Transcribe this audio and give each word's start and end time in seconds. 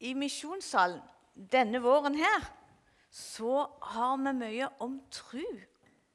I 0.00 0.12
misjonssalen 0.14 1.00
denne 1.52 1.80
våren 1.84 2.16
her 2.18 2.44
så 3.10 3.66
har 3.82 4.16
vi 4.20 4.32
mye 4.36 4.68
om 4.84 4.98
tro 5.12 5.44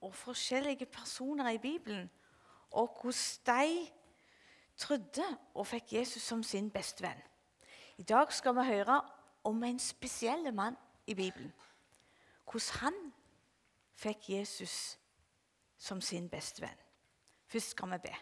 og 0.02 0.14
forskjellige 0.16 0.86
personer 0.86 1.50
i 1.50 1.62
Bibelen, 1.62 2.10
og 2.72 3.02
hvordan 3.02 3.46
de 3.48 3.88
trodde 4.78 5.26
og 5.54 5.68
fikk 5.68 5.94
Jesus 5.94 6.24
som 6.24 6.44
sin 6.44 6.70
beste 6.72 7.04
venn. 7.04 7.22
I 7.98 8.04
dag 8.04 8.34
skal 8.34 8.56
vi 8.58 8.66
høre 8.66 9.02
om 9.44 9.64
en 9.64 9.80
spesiell 9.80 10.54
mann 10.54 10.78
i 11.08 11.14
Bibelen. 11.14 11.54
Hvordan 12.46 12.80
han 12.82 13.14
fikk 13.94 14.30
Jesus 14.30 14.98
som 15.78 16.02
sin 16.02 16.30
beste 16.30 16.62
venn. 16.62 16.82
Først 17.48 17.70
skal 17.76 17.92
vi 17.92 17.98
be. 17.98 18.16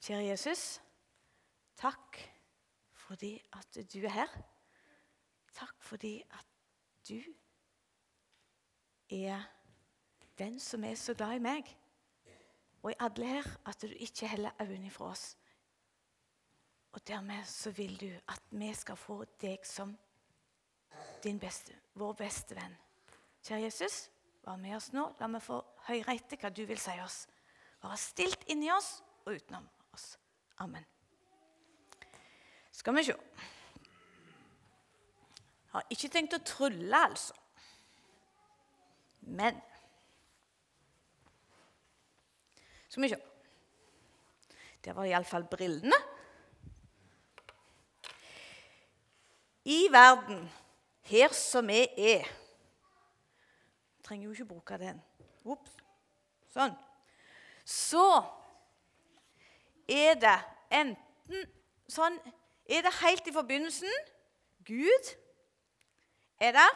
Kjære 0.00 0.24
Jesus, 0.32 0.80
takk 1.76 2.29
fordi 3.10 3.42
at 3.52 3.92
du 3.92 4.04
er 4.04 4.08
her. 4.08 4.42
Takk 5.52 5.82
fordi 5.82 6.22
at 6.30 6.46
du 7.08 7.18
er 9.10 9.42
den 10.38 10.60
som 10.60 10.84
er 10.84 10.94
så 10.94 11.14
glad 11.14 11.34
i 11.34 11.42
meg 11.42 11.76
og 12.82 12.92
i 12.92 12.98
alle 13.02 13.26
her, 13.26 13.48
at 13.66 13.82
du 13.82 13.86
ikke 13.86 14.28
heller 14.30 14.50
øynene 14.60 14.90
fra 14.90 15.10
oss. 15.10 15.36
Og 16.92 17.02
dermed 17.08 17.44
så 17.44 17.70
vil 17.70 18.00
du 18.00 18.06
at 18.28 18.42
vi 18.50 18.70
skal 18.74 18.96
få 18.96 19.24
deg 19.40 19.66
som 19.66 19.96
din 21.24 21.38
beste, 21.38 21.74
vår 21.94 22.12
beste 22.12 22.54
venn. 22.54 22.78
Kjære 23.42 23.62
Jesus, 23.62 24.10
vær 24.46 24.56
med 24.56 24.76
oss 24.76 24.92
nå. 24.92 25.08
La 25.20 25.26
meg 25.26 25.42
få 25.42 25.58
høre 25.90 26.14
etter 26.14 26.38
hva 26.38 26.54
du 26.54 26.62
vil 26.64 26.78
si 26.78 26.94
oss. 27.02 27.26
Være 27.82 27.98
stilt 27.98 28.48
inni 28.48 28.70
oss 28.72 29.02
og 29.26 29.34
utenom 29.34 29.68
oss. 29.92 30.14
Amen. 30.62 30.86
Skal 32.80 32.96
vi 32.96 33.02
se. 33.04 33.14
Har 35.70 35.84
ikke 35.92 36.08
tenkt 36.08 36.32
å 36.32 36.40
trylle, 36.40 36.96
altså. 36.96 37.36
Men 39.20 39.58
Skal 42.88 43.04
vi 43.04 43.10
se. 43.12 43.18
Det 44.80 44.96
var 44.96 45.06
iallfall 45.06 45.44
brillene. 45.46 45.98
I 49.68 49.84
verden, 49.92 50.40
her 51.12 51.36
som 51.36 51.68
vi 51.68 51.84
er 51.84 52.24
Trenger 54.02 54.26
jo 54.26 54.32
ikke 54.32 54.48
bruke 54.48 54.80
den. 54.80 54.96
Ops. 55.44 55.76
Sånn. 56.50 56.72
Så 57.62 58.08
er 59.86 60.16
det 60.18 60.38
enten 60.80 61.44
sånn 61.86 62.16
Er 62.70 62.86
det 62.86 62.94
helt 63.02 63.26
i 63.26 63.34
forbindelsen 63.34 63.90
Gud 64.66 65.10
er 66.40 66.54
det 66.56 66.70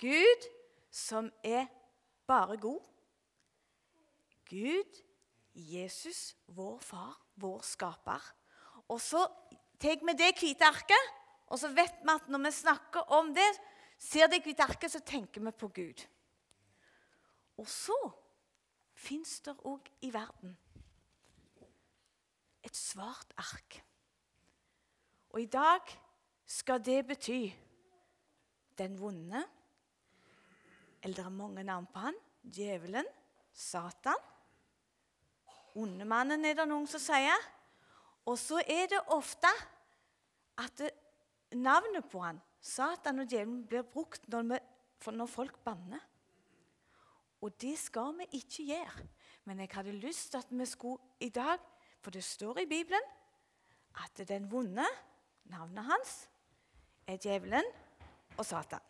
Gud 0.00 0.48
som 0.90 1.30
er 1.44 1.66
bare 2.26 2.56
god. 2.56 2.80
Gud, 4.50 5.02
Jesus, 5.54 6.36
vår 6.46 6.78
far, 6.78 7.16
vår 7.36 7.60
skaper. 7.64 8.32
Og 8.88 9.00
så 9.00 9.26
tar 9.80 10.02
vi 10.04 10.16
det 10.18 10.32
hvite 10.40 10.66
arket, 10.66 11.12
og 11.46 11.60
så 11.60 11.70
vet 11.72 12.02
vi 12.02 12.12
at 12.14 12.28
når 12.28 12.44
vi 12.44 12.52
snakker 12.56 13.14
om 13.14 13.32
det, 13.34 13.48
ser 13.98 14.26
det 14.26 14.42
hvite 14.44 14.64
arket, 14.64 14.90
så 14.92 15.00
tenker 15.00 15.40
vi 15.40 15.52
på 15.52 15.68
Gud. 15.68 16.04
Og 17.56 17.68
så 17.68 17.96
fins 18.94 19.40
det 19.44 19.54
òg 19.68 19.88
i 20.02 20.12
verden 20.12 20.56
et 22.62 22.76
svart 22.76 23.32
ark. 23.36 23.80
Og 25.32 25.40
i 25.40 25.48
dag 25.48 25.80
skal 26.46 26.82
det 26.84 27.00
bety 27.08 27.46
den 28.78 28.98
vonde, 29.00 29.40
eller 31.02 31.16
det 31.16 31.24
er 31.24 31.34
mange 31.34 31.64
navn 31.64 31.86
på 31.88 32.04
han, 32.04 32.18
djevelen, 32.42 33.08
Satan. 33.52 34.20
Ondemannen 35.74 36.44
er 36.44 36.56
det 36.58 36.66
noen 36.68 36.86
som 36.88 37.00
sier. 37.00 37.48
Og 38.28 38.36
så 38.38 38.60
er 38.60 38.86
det 38.92 39.00
ofte 39.10 39.50
at 40.62 40.84
navnet 41.56 42.06
på 42.12 42.22
han, 42.22 42.38
Satan 42.62 43.24
og 43.24 43.30
djevelen, 43.30 43.64
blir 43.66 43.82
brukt 43.88 44.28
når, 44.30 44.44
vi, 44.52 44.60
når 45.16 45.30
folk 45.30 45.58
banner. 45.64 46.02
Og 47.42 47.56
det 47.60 47.74
skal 47.80 48.12
vi 48.20 48.28
ikke 48.38 48.68
gjøre. 48.68 49.08
Men 49.48 49.64
jeg 49.64 49.72
hadde 49.72 49.96
lyst 49.98 50.30
til 50.30 50.38
at 50.38 50.52
vi 50.54 50.66
skulle 50.70 51.02
i 51.20 51.28
dag 51.28 51.58
For 52.02 52.10
det 52.10 52.24
står 52.24 52.58
i 52.58 52.66
Bibelen 52.66 53.04
at 54.02 54.28
den 54.28 54.48
vonde, 54.50 54.84
navnet 55.50 55.84
hans, 55.88 56.12
er 57.06 57.18
djevelen 57.20 57.66
og 58.36 58.46
Satan. 58.46 58.82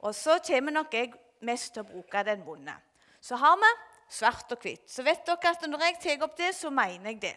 Og 0.00 0.14
så 0.14 0.38
kommer 0.46 0.72
nok 0.72 0.94
jeg 0.94 1.12
mest 1.44 1.74
til 1.74 1.84
å 1.84 1.88
bruke 1.88 2.24
den 2.26 2.42
vonde. 2.44 2.74
Så 3.20 3.36
har 3.36 3.56
vi 3.60 3.70
svart 4.10 4.52
og 4.52 4.64
hvitt. 4.64 4.88
Så 4.90 5.04
vet 5.06 5.22
dere 5.26 5.52
at 5.52 5.66
når 5.68 5.84
jeg 5.86 5.98
tar 6.02 6.26
opp 6.26 6.36
det, 6.38 6.54
så 6.56 6.70
mener 6.72 7.12
jeg 7.12 7.20
det. 7.22 7.36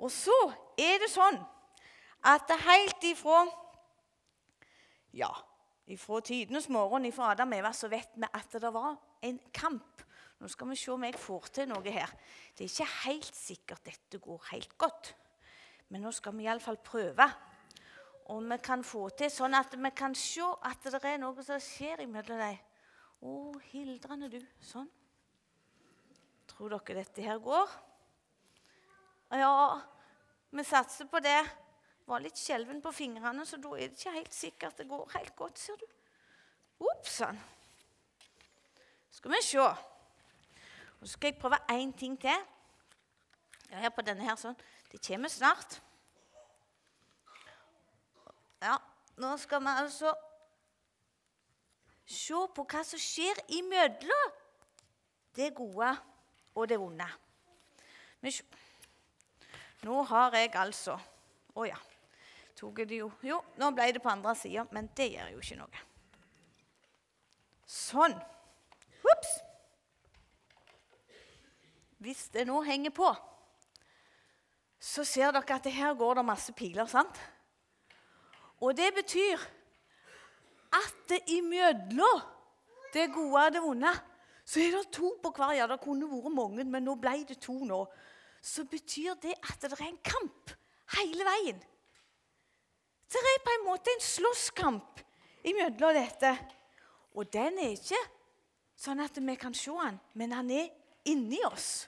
Og 0.00 0.12
så 0.14 0.36
er 0.78 1.00
det 1.02 1.10
sånn 1.12 1.40
at 2.24 2.46
det 2.48 2.60
helt 2.64 3.04
ifra 3.08 3.42
ja, 5.16 5.30
ifra 5.90 6.20
tidenes 6.22 6.68
morgen, 6.70 7.08
ifra 7.08 7.32
Adam 7.32 7.50
og 7.50 7.58
Eva, 7.58 7.72
så 7.74 7.90
vet 7.90 8.14
vi 8.14 8.28
at 8.30 8.52
det 8.62 8.70
var 8.72 8.94
en 9.26 9.40
kamp. 9.52 10.04
Nå 10.40 10.48
skal 10.48 10.70
vi 10.70 10.78
se 10.78 10.92
om 10.94 11.02
jeg 11.04 11.18
får 11.20 11.48
til 11.52 11.68
noe 11.68 11.92
her. 11.92 12.12
Det 12.56 12.64
er 12.64 12.70
ikke 12.70 12.92
helt 13.08 13.36
sikkert 13.36 13.84
dette 13.90 14.20
går 14.22 14.46
helt 14.52 14.76
godt. 14.80 15.12
Men 15.90 16.04
nå 16.06 16.12
skal 16.14 16.36
vi 16.38 16.46
iallfall 16.46 16.78
prøve. 16.84 17.26
Og 18.30 18.44
vi 18.46 18.58
kan 18.62 18.84
få 18.86 19.08
til 19.18 19.30
sånn 19.34 19.56
at 19.58 19.74
vi 19.74 19.90
kan 19.96 20.14
se 20.14 20.46
at 20.66 20.86
det 20.86 21.02
er 21.02 21.18
noe 21.18 21.42
som 21.42 21.58
skjer 21.62 22.04
imellom 22.04 22.38
dem. 22.38 22.58
Å, 23.20 23.32
hildrende 23.72 24.30
du. 24.32 24.38
Sånn. 24.64 24.88
Tror 26.50 26.76
dere 26.76 27.02
dette 27.02 27.24
her 27.24 27.40
går? 27.42 27.74
Ja, 29.34 29.80
vi 30.50 30.64
satser 30.66 31.10
på 31.10 31.20
det. 31.22 31.40
Var 32.06 32.22
litt 32.22 32.38
skjelven 32.38 32.80
på 32.82 32.90
fingrene, 32.94 33.44
så 33.46 33.58
da 33.62 33.74
er 33.76 33.90
det 33.90 33.98
ikke 33.98 34.14
helt 34.16 34.34
sikkert 34.34 34.80
det 34.80 34.88
går 34.90 35.12
helt 35.14 35.34
godt, 35.38 35.60
ser 35.60 35.78
du. 35.78 35.86
Ops 36.90 37.20
sann. 37.20 37.38
Skal 39.14 39.34
vi 39.34 39.42
se. 39.44 39.62
Og 39.62 41.04
så 41.04 41.12
skal 41.12 41.30
jeg 41.30 41.38
prøve 41.38 41.60
én 41.70 41.92
ting 41.96 42.16
til. 42.20 42.46
Her 43.70 43.92
på 43.94 44.02
denne 44.02 44.26
her 44.26 44.38
sånn. 44.40 44.56
Det 44.90 45.00
kommer 45.06 45.28
snart. 45.28 45.82
Ja, 48.60 48.76
nå 49.16 49.36
skal 49.40 49.62
vi 49.62 49.72
altså 49.82 50.12
se 52.10 52.40
på 52.54 52.64
hva 52.66 52.82
som 52.84 53.00
skjer 53.00 53.38
imellom 53.54 54.34
det 55.38 55.52
gode 55.54 55.92
og 56.58 56.66
det 56.68 56.80
vonde. 56.80 57.06
Nå 59.86 60.02
har 60.10 60.34
jeg 60.36 60.50
altså 60.58 60.98
Å 61.56 61.64
ja. 61.64 61.78
Tok 62.58 62.82
det 62.84 62.98
jo 62.98 63.08
Jo, 63.24 63.38
nå 63.56 63.70
ble 63.72 63.86
det 63.94 64.02
på 64.02 64.10
andre 64.12 64.34
sida, 64.36 64.66
men 64.74 64.90
det 64.96 65.08
gjør 65.14 65.30
jo 65.32 65.40
ikke 65.40 65.56
noe. 65.62 65.80
Sånn. 67.70 68.18
Ops. 69.14 69.32
Hvis 72.04 72.26
det 72.34 72.44
nå 72.48 72.60
henger 72.66 72.92
på, 72.96 73.08
så 74.80 75.04
ser 75.04 75.32
dere 75.36 75.56
at 75.56 75.66
her 75.70 75.94
går 75.94 76.18
det 76.18 76.24
masse 76.24 76.52
piler. 76.56 76.86
sant? 76.86 77.20
Og 78.60 78.76
det 78.76 78.94
betyr 78.94 79.40
at 80.72 80.96
det 81.08 81.20
imellom 81.26 82.22
det 82.94 83.12
gode 83.14 83.44
og 83.46 83.52
det 83.52 83.62
vonde 83.62 83.92
så 84.50 84.60
er 84.60 84.72
det 84.74 84.90
to 84.90 85.12
på 85.22 85.30
hver. 85.30 85.52
Ja, 85.54 85.66
det 85.70 85.78
kunne 85.82 86.08
vært 86.10 86.34
mange, 86.34 86.64
men 86.66 86.82
nå 86.82 86.96
ble 86.98 87.20
det 87.28 87.38
to 87.38 87.54
nå. 87.64 87.84
Så 88.42 88.64
betyr 88.66 89.14
det 89.22 89.36
at 89.46 89.62
det 89.62 89.76
er 89.76 89.84
en 89.86 90.00
kamp 90.02 90.54
hele 90.96 91.26
veien. 91.26 91.60
Det 93.10 93.20
er 93.20 93.44
på 93.44 93.54
en 93.58 93.66
måte 93.68 93.92
en 93.94 94.02
slåsskamp 94.02 95.02
imellom 95.46 95.94
dette. 95.94 96.32
Og 97.14 97.30
den 97.30 97.58
er 97.62 97.76
ikke 97.76 98.00
sånn 98.78 99.02
at 99.04 99.18
vi 99.18 99.36
kan 99.38 99.54
se 99.54 99.70
den, 99.70 100.00
men 100.18 100.34
han 100.34 100.50
er 100.50 100.70
inni 101.10 101.38
oss. 101.46 101.86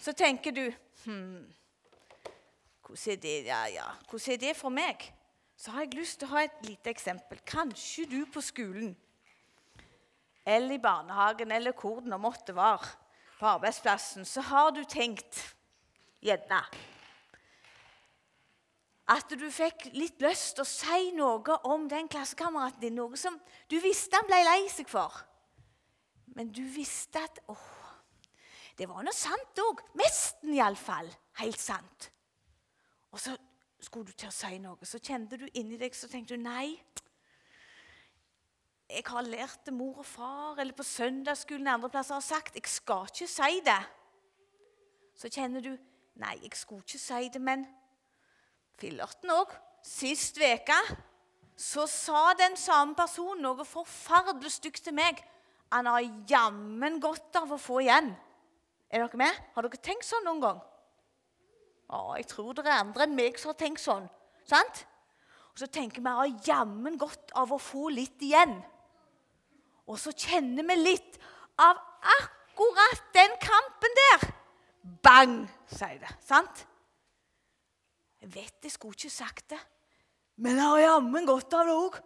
Så 0.00 0.12
tenker 0.12 0.52
du 0.52 0.64
hm, 1.06 1.46
hvordan 2.86 3.14
er 3.14 3.22
det, 3.22 3.34
ja, 3.46 3.64
ja. 3.72 3.88
Hvordan 4.10 4.34
er 4.34 4.42
det 4.44 4.56
for 4.58 4.74
meg? 4.74 5.08
Så 5.56 5.72
har 5.72 5.86
jeg 5.86 5.96
lyst 5.96 6.20
til 6.20 6.28
å 6.28 6.34
ha 6.34 6.44
et 6.44 6.66
lite 6.68 6.92
eksempel. 6.92 7.40
Kanskje 7.48 8.04
du 8.10 8.20
på 8.28 8.42
skolen 8.44 8.92
eller 10.46 10.76
i 10.76 10.82
barnehagen 10.82 11.50
eller 11.50 11.74
hvor 11.74 11.98
det 12.00 12.12
nå 12.12 12.18
måtte 12.22 12.54
være, 12.54 12.86
på 13.36 13.46
arbeidsplassen, 13.50 14.24
så 14.24 14.40
har 14.40 14.70
du 14.72 14.84
tenkt 14.88 15.42
gjerne 16.24 16.62
at 19.12 19.34
du 19.38 19.44
fikk 19.52 19.90
litt 19.94 20.22
lyst 20.24 20.56
til 20.56 20.64
å 20.64 20.68
si 20.70 21.10
noe 21.14 21.58
om 21.68 21.84
den 21.90 22.08
klassekameraten 22.10 22.82
din, 22.82 22.96
noe 22.98 23.18
som 23.20 23.36
du 23.70 23.76
visste 23.82 24.18
han 24.18 24.26
ble 24.26 24.40
lei 24.48 24.64
seg 24.72 24.88
for. 24.90 25.14
Men 26.34 26.50
du 26.50 26.64
visste 26.74 27.22
at 27.22 27.38
åh, 27.52 27.75
det 28.76 28.88
var 28.90 29.04
noe 29.04 29.16
sant 29.16 29.62
òg. 29.62 29.80
Nesten 29.96 30.52
iallfall 30.56 31.08
helt 31.40 31.60
sant. 31.60 32.10
Og 33.12 33.20
så 33.22 33.32
skulle 33.80 34.10
du 34.10 34.16
til 34.16 34.28
å 34.28 34.34
si 34.34 34.58
noe. 34.60 34.88
Så 34.88 35.00
kjente 35.00 35.38
du 35.40 35.46
inni 35.54 35.78
deg 35.80 35.96
så 35.96 36.08
tenkte 36.10 36.36
du 36.36 36.44
nei. 36.44 36.76
Jeg 38.86 39.02
har 39.08 39.26
lært 39.26 39.64
det 39.66 39.74
mor 39.74 39.98
og 40.02 40.06
far 40.06 40.60
eller 40.62 40.76
på 40.76 40.86
søndagsskolen 40.86 41.72
andre 41.72 41.90
plasser 41.90 42.18
har 42.18 42.24
sagt. 42.24 42.54
Jeg 42.54 42.70
skal 42.70 43.08
ikke 43.10 43.30
si 43.30 43.60
det. 43.66 43.80
Så 45.16 45.32
kjenner 45.32 45.64
du 45.64 45.72
nei, 46.20 46.36
jeg 46.44 46.52
skulle 46.54 46.84
ikke 46.84 47.00
si 47.00 47.30
det, 47.32 47.40
men 47.42 47.64
fillerten 48.78 49.32
òg. 49.32 49.54
Sist 49.86 50.38
uke 50.38 50.76
så 51.56 51.86
sa 51.88 52.34
den 52.36 52.56
samme 52.60 52.94
personen 52.98 53.46
noe 53.46 53.64
forferdelig 53.64 54.58
stygt 54.58 54.84
til 54.84 54.96
meg. 54.98 55.22
Han 55.72 55.88
har 55.88 56.04
jammen 56.28 57.00
godt 57.00 57.40
av 57.40 57.56
å 57.56 57.58
få 57.60 57.80
igjen. 57.86 58.12
Er 58.90 59.02
dere 59.02 59.18
med? 59.20 59.38
Har 59.54 59.66
dere 59.66 59.82
tenkt 59.82 60.06
sånn 60.06 60.24
noen 60.26 60.42
gang? 60.42 60.60
Å, 61.86 62.16
jeg 62.18 62.26
tror 62.30 62.54
det 62.54 62.66
er 62.66 62.80
andre 62.80 63.06
enn 63.06 63.16
meg 63.18 63.38
som 63.38 63.52
har 63.52 63.58
tenkt 63.60 63.82
sånn. 63.82 64.06
Sant? 64.46 64.84
Og 65.52 65.62
så 65.62 65.68
tenker 65.72 66.04
vi 66.04 66.14
har 66.18 66.32
jammen 66.46 66.98
godt 67.00 67.32
av 67.38 67.54
å 67.54 67.60
få 67.62 67.88
litt 67.94 68.22
igjen. 68.22 68.58
Og 69.86 69.98
så 70.02 70.12
kjenner 70.12 70.66
vi 70.66 70.76
litt 70.80 71.18
av 71.62 71.78
akkurat 72.18 73.06
den 73.14 73.36
kampen 73.42 73.96
der. 74.00 74.26
Bang, 75.06 75.38
sier 75.70 75.98
det. 76.02 76.12
Sant? 76.26 76.66
Jeg 78.22 78.32
vet 78.34 78.66
jeg 78.66 78.74
skulle 78.74 78.98
ikke 78.98 79.12
sagt 79.12 79.50
det, 79.54 79.58
men 80.42 80.58
jeg 80.58 80.66
har 80.66 80.82
jammen 80.82 81.26
godt 81.28 81.54
av 81.56 81.68
det 81.68 81.76
òg. 81.78 81.98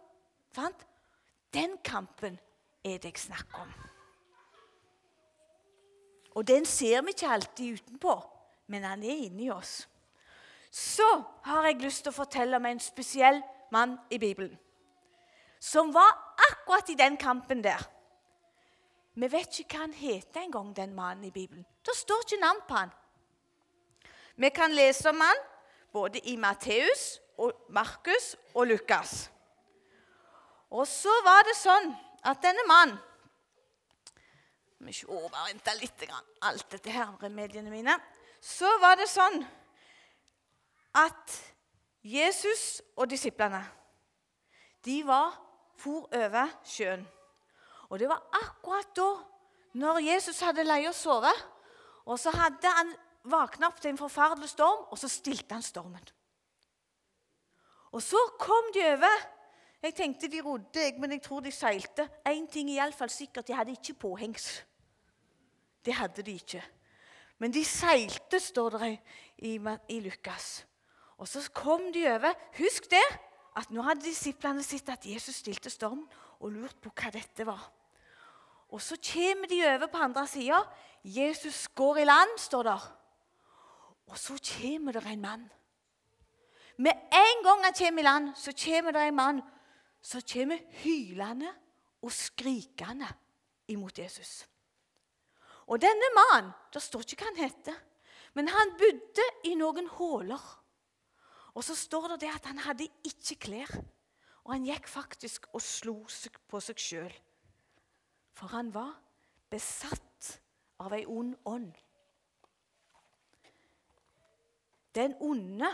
Den 1.54 1.78
kampen 1.82 2.36
er 2.84 3.00
det 3.00 3.14
jeg 3.14 3.24
snakker 3.24 3.64
om. 3.64 3.89
Og 6.34 6.46
den 6.46 6.66
ser 6.66 7.02
vi 7.02 7.14
ikke 7.14 7.28
alltid 7.28 7.80
utenpå, 7.80 8.14
men 8.66 8.84
han 8.86 9.02
er 9.02 9.24
inni 9.26 9.50
oss. 9.50 9.88
Så 10.70 11.06
har 11.42 11.66
jeg 11.66 11.82
lyst 11.82 12.04
til 12.04 12.12
å 12.12 12.18
fortelle 12.20 12.56
om 12.56 12.66
en 12.66 12.80
spesiell 12.80 13.40
mann 13.74 13.96
i 14.10 14.18
Bibelen. 14.18 14.54
Som 15.60 15.90
var 15.94 16.12
akkurat 16.50 16.88
i 16.90 16.98
den 16.98 17.16
kampen 17.16 17.64
der. 17.64 17.82
Vi 19.14 19.26
vet 19.28 19.58
ikke 19.60 19.76
hva 19.76 19.88
han 19.88 19.96
heter 19.96 20.44
engang, 20.44 20.70
den 20.76 20.94
mannen 20.94 21.26
i 21.26 21.34
Bibelen. 21.34 21.66
Det 21.84 21.96
står 21.96 22.22
ikke 22.24 22.40
navn 22.40 22.62
på 22.68 22.78
han. 22.78 22.92
Vi 24.36 24.48
kan 24.54 24.72
lese 24.72 25.10
om 25.10 25.20
han 25.20 25.42
både 25.92 26.22
i 26.30 26.36
Matteus, 26.36 27.18
og 27.40 27.52
Markus 27.68 28.36
og 28.54 28.66
Lukas. 28.66 29.30
Og 30.70 30.86
så 30.86 31.12
var 31.24 31.42
det 31.48 31.56
sånn 31.56 31.88
at 32.22 32.42
denne 32.44 32.64
mannen 32.68 32.98
Vi 34.80 34.94
ikke 34.94 35.12
overvente 35.12 35.74
litt 35.76 36.06
alt 36.40 36.70
dette 36.72 36.92
her, 36.92 37.12
remediene 37.20 37.72
mine. 37.72 37.96
Så 38.40 38.68
var 38.80 38.96
det 38.96 39.10
sånn 39.12 39.42
at 40.96 41.34
Jesus 42.00 42.80
og 42.96 43.10
disiplene 43.12 43.60
de 44.80 45.02
var 45.04 45.34
for 45.76 46.08
over 46.16 46.54
sjøen. 46.64 47.04
Og 47.90 47.98
det 48.00 48.08
var 48.08 48.22
akkurat 48.40 48.88
da, 48.96 49.10
når 49.76 50.00
Jesus 50.06 50.40
hadde 50.44 50.64
leid 50.64 50.88
å 50.88 50.96
sove, 50.96 51.32
og 52.08 52.16
så 52.18 52.32
hadde 52.32 52.72
han 52.78 52.94
våkna 53.28 53.68
opp 53.68 53.82
til 53.82 53.92
en 53.92 54.00
forferdelig 54.00 54.48
storm, 54.54 54.86
og 54.88 54.98
så 54.98 55.10
stilte 55.12 55.52
han 55.52 55.64
stormen. 55.64 56.08
Og 57.92 58.02
så 58.02 58.18
kom 58.40 58.72
de 58.74 58.86
over. 58.94 59.28
Jeg 59.82 59.94
tenkte 59.96 60.28
de 60.30 60.40
rodde, 60.44 60.86
men 61.00 61.16
jeg 61.16 61.22
tror 61.24 61.40
de 61.44 61.52
seilte. 61.52 62.06
Én 62.28 62.46
ting 62.48 62.70
er 62.70 62.82
iallfall 62.82 63.10
sikkert, 63.12 63.48
de 63.48 63.56
hadde 63.56 63.74
ikke 63.74 63.98
påhengs. 63.98 64.60
Det 65.84 65.94
hadde 65.94 66.22
de 66.22 66.36
ikke. 66.36 66.62
Men 67.38 67.52
de 67.54 67.64
seilte, 67.64 68.40
står 68.40 68.76
det 68.78 68.90
i, 69.38 69.56
i 69.88 70.00
Lukas. 70.00 70.66
Og 71.18 71.28
så 71.28 71.42
kom 71.54 71.92
de 71.92 72.06
over. 72.08 72.34
Husk 72.58 72.90
det, 72.90 73.06
at 73.56 73.70
nå 73.72 73.82
hadde 73.84 74.04
disiplene 74.04 74.62
sett 74.64 74.88
at 74.92 75.06
Jesus 75.08 75.40
stilte 75.42 75.72
storm, 75.72 76.06
og 76.40 76.52
lurt 76.52 76.78
på 76.80 76.92
hva 76.96 77.10
dette 77.12 77.44
var. 77.44 77.66
Og 78.70 78.80
så 78.80 78.96
kommer 79.02 79.50
de 79.50 79.60
over 79.66 79.90
på 79.90 80.00
andre 80.00 80.26
sida. 80.30 80.60
Jesus 81.04 81.68
går 81.74 82.00
i 82.00 82.04
land, 82.08 82.36
står 82.38 82.62
der. 82.62 82.84
Og 84.10 84.18
så 84.18 84.36
kommer 84.60 84.92
det 84.92 85.06
en 85.06 85.20
mann. 85.20 85.48
Med 86.76 86.92
en 87.12 87.42
gang 87.44 87.64
han 87.64 87.74
kommer 87.76 88.02
i 88.02 88.04
land, 88.04 88.30
så 88.36 88.52
kommer 88.64 88.92
det 88.92 89.08
en 89.08 89.14
mann 89.14 89.42
som 90.02 90.22
kommer 90.32 90.58
hylende 90.82 91.50
og 92.02 92.12
skrikende 92.12 93.08
imot 93.68 93.98
Jesus. 93.98 94.46
Og 95.70 95.78
denne 95.78 96.10
mannen 96.16 96.50
Det 96.74 96.82
står 96.82 97.06
ikke 97.06 97.24
hva 97.24 97.30
han 97.32 97.40
heter, 97.44 97.78
men 98.38 98.50
han 98.50 98.76
bodde 98.78 99.24
i 99.50 99.56
noen 99.58 99.88
huler. 99.96 100.42
Og 101.54 101.64
så 101.66 101.74
står 101.74 102.12
det, 102.12 102.20
det 102.22 102.30
at 102.30 102.46
han 102.46 102.62
hadde 102.62 102.86
ikke 103.06 103.36
klær. 103.42 103.72
Og 104.46 104.54
han 104.54 104.66
gikk 104.68 104.86
faktisk 104.88 105.48
og 105.50 105.62
slo 105.62 105.96
seg 106.06 106.38
på 106.48 106.60
seg 106.62 106.78
sjøl. 106.78 107.16
For 108.38 108.54
han 108.54 108.70
var 108.74 108.92
besatt 109.50 110.30
av 110.80 110.94
ei 110.94 111.02
ond 111.10 111.34
ånd. 111.50 111.74
Den 114.94 115.18
onde 115.22 115.68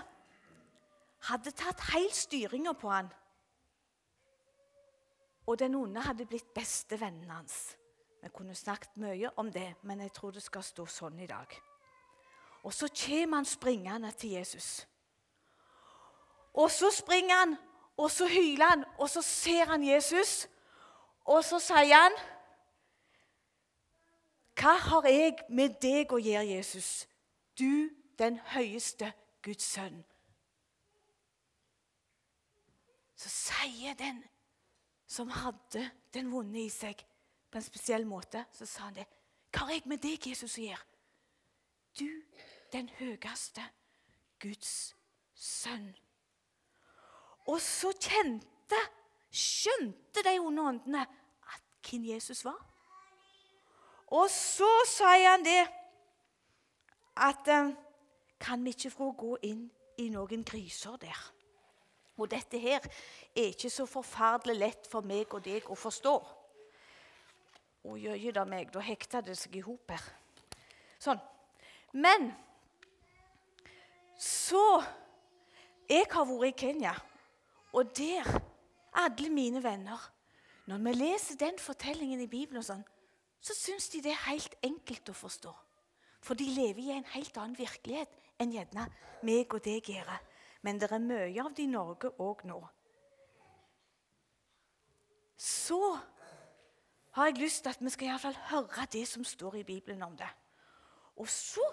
hadde 1.29 1.53
tatt 1.57 1.85
helt 1.93 2.17
styringa 2.17 2.73
på 2.77 2.91
han. 2.91 3.13
Og 5.47 5.61
den 5.61 5.77
onde 5.77 6.03
hadde 6.09 6.27
blitt 6.29 6.49
bestevennen 6.57 7.31
hans. 7.31 7.77
Vi 8.23 8.29
kunne 8.35 8.55
snakket 8.55 8.97
mye 8.97 9.31
om 9.37 9.53
det, 9.53 9.75
men 9.83 10.01
jeg 10.01 10.13
tror 10.13 10.31
det 10.31 10.43
skal 10.43 10.63
stå 10.63 10.87
sånn 10.87 11.19
i 11.23 11.29
dag. 11.31 11.53
Og 12.63 12.75
så 12.75 12.89
kommer 12.89 13.37
han 13.37 13.45
springende 13.45 14.11
til 14.13 14.31
Jesus. 14.31 14.87
Og 16.55 16.71
så 16.71 16.91
springer 16.91 17.37
han, 17.37 17.57
og 17.97 18.11
så 18.11 18.27
hyler 18.27 18.67
han, 18.67 18.85
og 18.99 19.11
så 19.11 19.23
ser 19.23 19.65
han 19.71 19.85
Jesus. 19.85 20.49
Og 21.25 21.45
så 21.45 21.61
sier 21.61 21.95
han 21.97 22.19
Hva 24.57 24.73
har 24.81 25.07
jeg 25.11 25.37
med 25.49 25.77
deg 25.83 26.13
å 26.13 26.19
gjøre, 26.19 26.47
Jesus? 26.57 27.07
Du, 27.59 27.91
den 28.19 28.39
høyeste 28.55 29.13
Guds 29.45 29.65
sønn. 29.77 30.05
så 33.17 33.29
sier 33.33 33.97
den 33.97 34.21
som 35.07 35.31
hadde 35.33 35.91
den 36.15 36.31
vonde 36.33 36.61
i 36.61 36.71
seg, 36.73 37.01
på 37.57 37.59
en 37.59 37.65
spesiell 37.65 38.05
måte, 38.05 38.43
så 38.53 38.67
sa 38.69 38.83
han 38.91 38.97
det. 38.99 39.07
Hva 39.49 39.65
har 39.65 39.79
jeg 39.79 39.89
med 39.89 40.03
deg, 40.05 40.27
Jesus, 40.29 40.59
å 40.59 40.65
gjøre? 40.67 40.83
Du, 41.97 42.11
den 42.69 42.91
høyeste 42.99 43.65
Guds 44.45 44.73
sønn. 45.33 45.87
Og 47.49 47.57
så 47.65 47.95
kjente, 47.97 48.83
skjønte 49.33 50.27
de 50.29 50.37
onde 50.37 50.69
åndene 50.69 51.07
at 51.49 51.65
hvem 51.89 52.05
Jesus 52.11 52.45
var. 52.45 52.61
Og 54.13 54.29
så 54.29 54.69
sier 54.93 55.31
han 55.31 55.49
det 55.49 55.63
at 57.17 57.49
eh, 57.49 57.73
Kan 58.37 58.61
vi 58.61 58.75
ikke 58.77 58.93
få 58.93 59.15
gå 59.17 59.39
inn 59.49 59.63
i 59.97 60.11
noen 60.13 60.45
griser 60.45 61.01
der? 61.01 61.21
Og 62.21 62.29
dette 62.29 62.61
her 62.61 62.85
er 63.33 63.49
ikke 63.49 63.73
så 63.73 63.87
forferdelig 63.89 64.61
lett 64.61 64.91
for 64.93 65.09
meg 65.09 65.33
og 65.33 65.41
deg 65.49 65.71
å 65.73 65.77
forstå. 65.81 66.21
Å 67.87 67.97
jøye 68.01 68.33
da 68.35 68.45
meg, 68.49 68.73
da 68.75 68.83
hekta 68.83 69.23
det 69.25 69.37
seg 69.39 69.57
i 69.59 69.65
hop 69.65 69.93
her. 69.95 70.03
Sånn. 70.99 71.21
Men 71.97 72.33
så 74.19 74.83
Jeg 75.87 76.09
har 76.11 76.25
vært 76.27 76.49
i 76.49 76.57
Kenya, 76.59 76.95
og 77.77 77.93
der 77.95 78.27
Alle 78.97 79.29
mine 79.31 79.61
venner 79.63 80.01
Når 80.67 80.81
vi 80.83 80.93
leser 80.97 81.39
den 81.39 81.59
fortellingen 81.63 82.21
i 82.25 82.27
Bibelen, 82.27 82.59
og 82.59 82.67
sånn, 82.67 82.83
så 83.41 83.55
syns 83.55 83.87
de 83.93 84.01
det 84.03 84.11
er 84.11 84.25
helt 84.27 84.57
enkelt 84.67 85.13
å 85.13 85.15
forstå. 85.15 85.53
For 86.25 86.35
de 86.35 86.49
lever 86.51 86.83
i 86.83 86.97
en 86.97 87.07
helt 87.13 87.37
annen 87.39 87.55
virkelighet 87.55 88.11
enn 88.43 88.57
gjerne 88.57 88.89
meg 89.23 89.55
og 89.55 89.63
deg 89.63 89.87
gjør 89.93 90.11
men 90.67 90.81
det 90.83 90.89
er 90.91 90.99
mye 90.99 91.43
av 91.45 91.53
det 91.55 91.63
i 91.63 91.71
Norge 91.71 92.11
òg 92.19 92.43
nå. 92.49 92.59
Så 95.39 95.79
har 97.17 97.31
jeg 97.31 97.41
lyst 97.41 97.63
til 97.65 97.73
at 97.73 97.81
vi 97.81 97.91
skal 97.93 98.07
i 98.07 98.11
hvert 98.13 98.25
fall 98.27 98.41
høre 98.51 98.87
det 98.93 99.07
som 99.09 99.25
står 99.25 99.63
i 99.63 99.65
Bibelen 99.65 100.03
om 100.05 100.17
det. 100.17 100.29
Og 101.17 101.29
så 101.33 101.65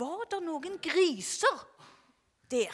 var 0.00 0.24
det 0.32 0.40
noen 0.44 0.78
griser 0.80 1.60
der 2.48 2.72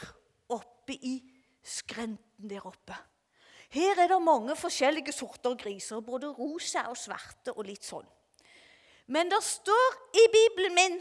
oppe 0.55 0.95
i 0.95 1.17
skrenten 1.65 2.51
der 2.51 2.67
oppe. 2.67 2.95
Her 3.75 3.99
er 3.99 4.13
det 4.13 4.21
mange 4.23 4.55
forskjellige 4.55 5.13
sorter 5.13 5.57
griser, 5.59 6.05
både 6.07 6.31
rosa 6.31 6.85
og 6.93 6.99
svarte 6.99 7.57
og 7.57 7.67
litt 7.67 7.83
sånn. 7.83 8.07
Men 9.11 9.29
det 9.33 9.43
står 9.43 9.99
i 10.15 10.25
Bibelen 10.33 10.77
min 10.79 11.01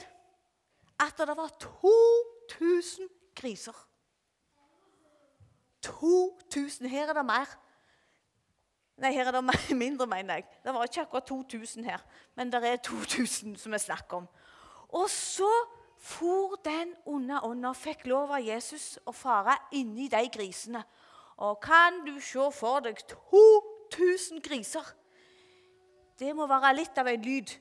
at 1.03 1.19
det 1.19 1.35
var 1.37 1.53
2000 1.61 3.11
griser. 3.37 3.75
2000. 5.83 6.89
Her 6.89 7.11
er 7.11 7.19
det 7.19 7.25
mer. 7.27 7.53
Nei, 9.03 9.11
her 9.11 9.27
er 9.29 9.35
det 9.35 9.43
mindre, 9.83 10.07
mener 10.07 10.39
jeg. 10.39 10.47
Det 10.63 10.73
var 10.73 10.87
ikke 10.87 11.03
akkurat 11.03 11.27
2000 11.27 11.85
her, 11.85 12.03
men 12.39 12.51
det 12.51 12.63
er 12.63 12.81
2000 12.87 13.57
som 13.59 13.75
vi 13.75 13.79
snakker 13.83 14.23
om. 14.23 14.27
Og 14.95 15.09
så 15.11 15.49
for 16.03 16.57
den 16.65 16.89
onde 17.07 17.39
ånda, 17.47 17.71
fikk 17.71 18.07
lov 18.11 18.33
av 18.35 18.43
Jesus 18.43 18.97
å 19.07 19.13
fare 19.15 19.55
inni 19.71 20.09
de 20.11 20.19
grisene. 20.33 20.81
Og 21.47 21.61
kan 21.63 22.01
du 22.03 22.17
se 22.21 22.49
for 22.51 22.83
deg 22.83 22.99
2000 23.07 24.43
griser? 24.43 24.83
Det 26.19 26.33
må 26.35 26.47
være 26.47 26.73
litt 26.75 26.99
av 26.99 27.07
en 27.07 27.23
lyd. 27.23 27.53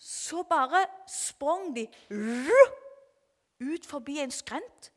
Så 0.00 0.40
bare 0.48 0.86
sprang 1.06 1.68
de 1.76 1.84
ut 3.60 3.86
forbi 3.86 4.16
en 4.24 4.32
skrent 4.32 4.88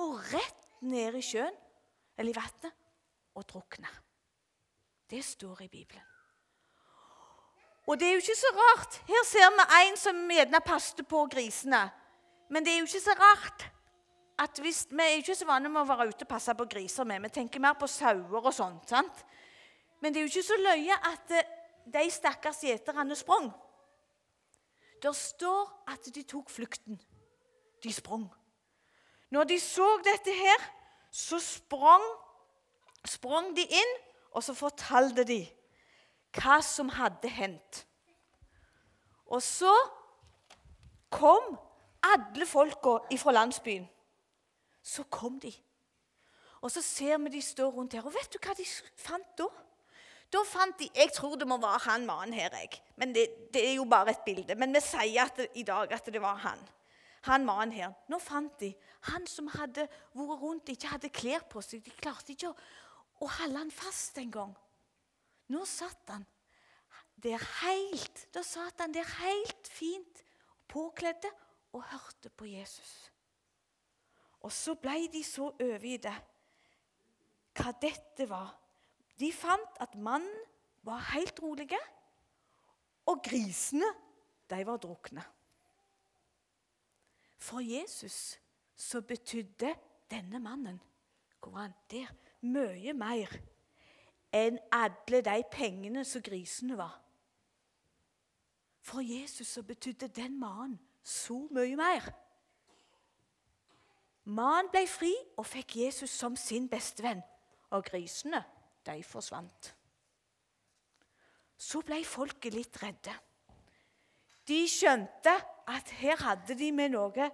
og 0.00 0.22
rett 0.30 0.70
ned 0.86 1.18
i 1.18 1.24
sjøen 1.24 1.58
eller 2.16 2.30
i 2.30 2.38
vannet 2.38 2.78
og 3.34 3.44
drukna. 3.50 3.90
Det 5.10 5.24
står 5.24 5.62
i 5.62 5.68
Bibelen. 5.68 6.04
Og 7.86 8.00
det 8.00 8.06
er 8.06 8.12
jo 8.12 8.22
ikke 8.22 8.36
så 8.38 8.50
rart. 8.54 9.02
Her 9.08 9.24
ser 9.26 9.50
vi 9.50 9.64
en 9.88 9.96
som 9.98 10.18
gjerne 10.30 10.60
passet 10.62 11.06
på 11.08 11.24
grisene. 11.32 11.90
Men 12.50 12.64
det 12.64 12.72
er 12.72 12.78
jo 12.78 12.86
ikke 12.86 13.00
så 13.02 13.16
rart 13.18 13.66
at 14.40 14.58
hvis, 14.58 14.86
Vi 14.90 15.02
er 15.02 15.18
ikke 15.20 15.34
så 15.34 15.44
vant 15.44 15.68
med 15.70 15.82
å 15.82 15.84
være 15.84 16.08
ute 16.08 16.24
og 16.24 16.28
passe 16.28 16.54
på 16.54 16.64
griser. 16.64 17.04
med. 17.04 17.20
Vi 17.22 17.28
tenker 17.28 17.60
mer 17.60 17.74
på 17.74 17.86
sauer 17.86 18.46
og 18.46 18.54
sånt. 18.54 18.88
sant? 18.88 19.24
Men 20.00 20.14
det 20.14 20.20
er 20.20 20.24
jo 20.24 20.32
ikke 20.32 20.42
så 20.42 20.56
løye 20.56 20.96
at 21.12 21.30
eh, 21.30 21.50
de 21.92 22.10
stakkars 22.10 22.62
gjeterne 22.64 23.16
sprang. 23.16 23.50
Det 25.02 25.16
står 25.16 25.82
at 25.88 26.14
de 26.14 26.22
tok 26.22 26.50
flukten. 26.50 27.00
De 27.82 27.92
sprang. 27.92 28.30
Når 29.30 29.44
de 29.44 29.60
så 29.60 30.00
dette 30.04 30.32
her, 30.32 30.64
så 31.12 31.38
sprang, 31.38 32.02
sprang 33.04 33.56
de 33.56 33.62
inn, 33.62 33.92
og 34.30 34.44
så 34.44 34.54
fortalte 34.54 35.24
de 35.26 35.40
hva 36.36 36.60
som 36.62 36.90
hadde 36.94 37.30
hendt. 37.34 37.84
Og 39.30 39.42
så 39.42 39.72
kom 41.10 41.56
alle 42.02 42.46
folka 42.46 42.98
fra 43.18 43.34
landsbyen. 43.34 43.88
Så 44.82 45.02
kom 45.10 45.40
de. 45.40 45.52
Og 46.60 46.70
så 46.70 46.82
ser 46.82 47.18
vi 47.18 47.34
de 47.34 47.42
står 47.42 47.70
rundt 47.70 47.92
her. 47.92 48.06
Og 48.06 48.14
vet 48.14 48.32
du 48.32 48.38
hva 48.42 48.54
de 48.56 48.66
fant 48.96 49.36
da? 49.38 49.48
Da 50.30 50.42
fant 50.46 50.78
de 50.78 50.86
Jeg 50.94 51.10
tror 51.12 51.34
det 51.36 51.48
må 51.48 51.56
være 51.58 51.80
han 51.88 52.06
mannen 52.06 52.34
her, 52.34 52.50
jeg. 52.54 52.82
Men 52.96 53.14
det, 53.14 53.26
det, 53.54 53.68
er 53.68 53.74
jo 53.74 53.84
bare 53.84 54.10
et 54.10 54.22
bilde. 54.24 54.54
Men 54.54 54.74
vi 54.74 54.82
sier 54.84 55.24
at 55.24 55.36
det, 55.36 55.48
i 55.54 55.62
dag 55.66 55.92
at 55.92 56.06
det 56.06 56.22
var 56.22 56.36
han. 56.44 56.60
Han 57.26 57.44
mannen 57.44 57.72
her. 57.74 57.92
Nå 58.08 58.18
fant 58.18 58.60
de 58.60 58.74
han 59.10 59.26
som 59.26 59.48
hadde 59.48 59.86
vært 60.14 60.42
rundt, 60.42 60.68
ikke 60.68 60.92
hadde 60.92 61.08
klær 61.08 61.44
på 61.50 61.62
seg. 61.64 61.82
De 61.84 61.90
klarte 61.90 62.34
ikke 62.34 62.52
å, 62.52 62.56
å 63.20 63.28
holde 63.28 63.60
han 63.60 63.72
fast 63.74 64.18
en 64.20 64.32
gang. 64.32 64.52
Nå 65.52 65.64
satt 65.68 66.12
han 66.12 66.26
der 67.20 67.42
helt 67.60 68.22
Da 68.32 68.40
satt 68.46 68.80
han 68.80 68.94
der 68.94 69.04
helt 69.18 69.68
fint 69.68 70.22
påkledde 70.70 71.28
og 71.76 71.84
hørte 71.90 72.30
på 72.32 72.46
Jesus. 72.48 73.10
Og 74.40 74.52
så 74.54 74.74
ble 74.80 75.04
de 75.12 75.20
så 75.26 75.50
overgitte 75.50 76.12
hva 77.58 77.74
dette 77.82 78.24
var. 78.30 78.54
De 79.20 79.28
fant 79.34 79.82
at 79.84 79.98
mannen 80.00 80.46
var 80.86 81.02
helt 81.12 81.42
rolige, 81.42 81.78
og 83.10 83.20
grisene, 83.26 83.88
de 84.48 84.62
var 84.64 84.78
drukne. 84.80 85.22
For 87.40 87.60
Jesus 87.60 88.38
så 88.76 89.02
betydde 89.04 89.74
denne 90.10 90.40
mannen 90.42 90.80
hvor 91.40 91.58
han 91.58 91.74
der, 91.90 92.08
mye 92.40 92.94
mer 92.96 93.32
enn 94.32 94.58
alle 94.72 95.20
de 95.26 95.42
pengene 95.50 96.04
som 96.06 96.22
grisene 96.22 96.78
var. 96.78 96.94
For 98.80 99.04
Jesus 99.04 99.48
så 99.48 99.62
betydde 99.62 100.08
den 100.08 100.38
mannen 100.40 100.78
så 101.02 101.36
mye 101.50 101.76
mer. 101.76 102.06
Mannen 104.30 104.70
ble 104.70 104.84
fri 104.88 105.12
og 105.40 105.46
fikk 105.48 105.76
Jesus 105.80 106.12
som 106.12 106.36
sin 106.36 106.68
bestevenn, 106.70 107.22
og 107.70 107.84
grisene, 107.86 108.42
de 108.86 109.02
forsvant. 109.06 109.74
Så 111.60 111.82
ble 111.86 112.00
folket 112.06 112.54
litt 112.54 112.78
redde. 112.82 113.12
De 114.48 114.64
skjønte 114.70 115.34
at 115.70 115.92
her 116.00 116.18
hadde 116.24 116.56
de 116.58 116.70
med 116.72 116.94
noe 116.94 117.28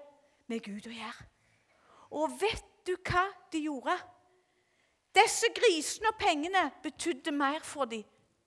med 0.50 0.64
Gud 0.64 0.88
å 0.90 0.94
gjøre. 0.94 1.28
Og 2.20 2.34
vet 2.40 2.66
du 2.86 2.94
hva 3.00 3.24
de 3.52 3.64
gjorde? 3.66 3.96
Disse 5.16 5.48
grisene 5.56 6.12
og 6.12 6.18
pengene 6.20 6.68
betydde 6.84 7.32
mer 7.32 7.62
for 7.64 7.88
dem, 7.88 8.04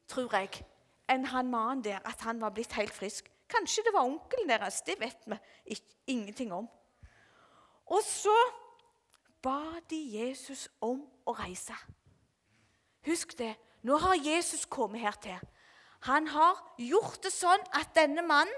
tror 0.10 0.36
jeg, 0.38 0.62
enn 1.10 1.26
han 1.32 1.50
mannen 1.50 1.84
der, 1.86 2.02
at 2.06 2.22
han 2.28 2.42
var 2.42 2.54
blitt 2.54 2.76
helt 2.78 2.94
frisk. 2.94 3.30
Kanskje 3.50 3.84
det 3.88 3.94
var 3.96 4.06
onkelen 4.06 4.50
deres. 4.50 4.82
Det 4.86 5.00
vet 5.02 5.26
vi 5.26 5.80
ingenting 6.08 6.54
om. 6.54 6.68
Og 7.90 8.04
så 8.06 8.36
ba 9.42 9.80
de 9.90 9.98
Jesus 10.20 10.68
om 10.82 11.02
å 11.26 11.34
reise. 11.34 11.74
Husk 13.08 13.34
det. 13.40 13.56
Nå 13.82 13.98
har 13.98 14.20
Jesus 14.22 14.68
kommet 14.70 15.02
her 15.02 15.18
til. 15.24 15.40
Han 16.06 16.28
har 16.32 16.60
gjort 16.78 17.24
det 17.24 17.32
sånn 17.34 17.64
at 17.76 17.96
denne 17.96 18.22
mannen 18.28 18.54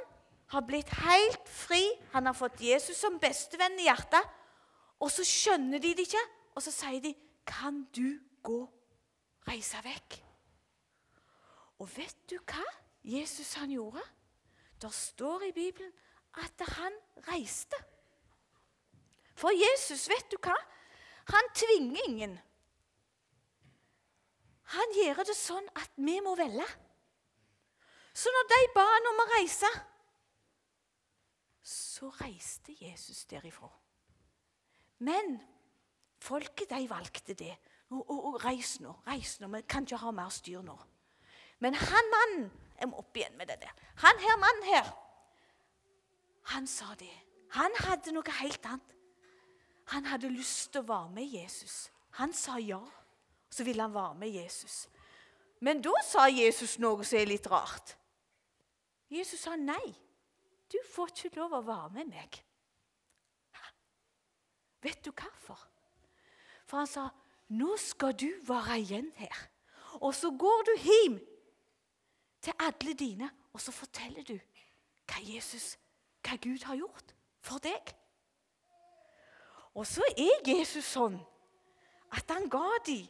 har 0.51 0.65
blitt 0.67 0.89
helt 1.05 1.47
fri. 1.47 1.81
Han 2.11 2.27
har 2.27 2.35
fått 2.35 2.61
Jesus 2.61 2.99
som 2.99 3.19
bestevenn 3.21 3.79
i 3.79 3.87
hjertet. 3.87 4.25
Og 5.01 5.09
så 5.13 5.23
skjønner 5.25 5.79
de 5.81 5.93
det 5.97 6.05
ikke, 6.09 6.21
og 6.53 6.61
så 6.61 6.73
sier 6.73 6.99
de, 7.01 7.13
'Kan 7.51 7.83
du 7.91 8.19
gå, 8.43 8.59
reise 9.47 9.83
vekk?' 9.83 10.23
Og 11.81 11.89
vet 11.97 12.17
du 12.29 12.37
hva 12.37 12.63
Jesus 13.03 13.53
han 13.57 13.71
gjorde? 13.73 14.01
Det 14.81 14.93
står 14.93 15.41
i 15.49 15.51
Bibelen 15.51 15.91
at 16.33 16.61
han 16.77 16.93
reiste. 17.27 17.75
For 19.35 19.49
Jesus, 19.49 20.07
vet 20.09 20.31
du 20.31 20.37
hva? 20.37 20.55
Han 21.33 21.49
tvinger 21.57 22.01
ingen. 22.07 22.39
Han 24.63 24.93
gjør 24.95 25.23
det 25.27 25.35
sånn 25.35 25.67
at 25.75 25.91
vi 25.97 26.19
må 26.23 26.35
velge. 26.37 26.67
Så 28.13 28.29
når 28.29 28.47
de 28.51 28.59
ba 28.75 28.85
han 28.87 29.09
om 29.11 29.23
å 29.23 29.29
reise, 29.33 29.71
så 31.65 32.11
reiste 32.21 32.75
Jesus 32.77 33.25
derifra. 33.25 33.69
Men 34.99 35.39
folket, 36.21 36.69
de 36.69 36.87
valgte 36.89 37.35
det. 37.37 37.53
Og, 37.91 38.01
og, 38.05 38.25
og 38.31 38.45
reis 38.45 38.77
nå, 38.79 38.93
reis 39.07 39.39
nå. 39.41 39.49
Vi 39.51 39.63
kan 39.67 39.87
ikke 39.87 39.99
ha 40.03 40.13
mer 40.15 40.31
styr 40.33 40.63
nå. 40.65 40.77
Men 41.61 41.77
han 41.77 42.11
mannen 42.15 42.51
Jeg 42.81 42.89
må 42.89 42.97
opp 42.97 43.17
igjen 43.17 43.35
med 43.37 43.45
det 43.51 43.59
der. 43.61 43.73
Han 44.01 44.21
her 44.23 44.37
mannen 44.41 44.63
her, 44.65 44.87
han 46.49 46.65
sa 46.67 46.95
det. 46.97 47.11
Han 47.53 47.75
hadde 47.77 48.13
noe 48.15 48.33
helt 48.39 48.65
annet. 48.65 48.95
Han 49.93 50.07
hadde 50.09 50.31
lyst 50.33 50.71
til 50.71 50.81
å 50.81 50.87
være 50.87 51.11
med 51.13 51.29
Jesus. 51.29 51.91
Han 52.17 52.33
sa 52.33 52.57
ja, 52.57 52.79
så 53.53 53.65
ville 53.67 53.85
han 53.85 53.93
være 53.93 54.17
med 54.17 54.33
Jesus. 54.33 54.87
Men 55.61 55.83
da 55.85 55.93
sa 56.07 56.25
Jesus 56.31 56.79
noe 56.81 57.05
som 57.05 57.19
er 57.19 57.29
litt 57.29 57.45
rart. 57.51 57.93
Jesus 59.13 59.43
sa 59.45 59.53
nei. 59.59 59.93
Du 60.71 60.79
får 60.95 61.11
ikke 61.13 61.35
lov 61.37 61.59
å 61.59 61.65
være 61.67 61.91
med 61.99 62.13
meg. 62.15 62.41
Vet 64.81 65.03
du 65.05 65.11
hvorfor? 65.11 65.67
For 66.71 66.77
han 66.77 66.87
sa, 66.87 67.09
'Nå 67.49 67.77
skal 67.77 68.13
du 68.15 68.29
være 68.47 68.79
igjen 68.79 69.11
her.' 69.15 69.47
Og 70.01 70.15
så 70.15 70.29
går 70.39 70.61
du 70.65 70.71
hjem 70.79 71.19
til 72.41 72.53
alle 72.59 72.93
dine, 72.93 73.29
og 73.53 73.61
så 73.61 73.71
forteller 73.71 74.23
du 74.23 74.37
hva 75.11 75.19
Jesus, 75.19 75.77
hva 76.23 76.37
Gud 76.39 76.63
har 76.63 76.75
gjort 76.75 77.15
for 77.41 77.59
deg. 77.59 77.91
Og 79.75 79.83
så 79.87 80.05
er 80.17 80.47
Jesus 80.47 80.85
sånn 80.85 81.19
at 82.11 82.31
han 82.31 82.47
ga 82.49 82.71
dem 82.87 83.07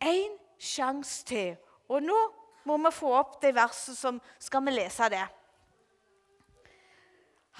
en 0.00 0.36
sjanse 0.60 1.24
til. 1.24 1.56
Og 1.88 2.02
nå 2.02 2.18
må 2.64 2.76
vi 2.76 2.92
få 2.92 3.14
opp 3.16 3.40
det 3.42 3.54
verset 3.56 3.96
som 3.96 4.20
skal 4.38 4.64
vi 4.68 4.76
lese 4.76 5.08
det. 5.08 5.24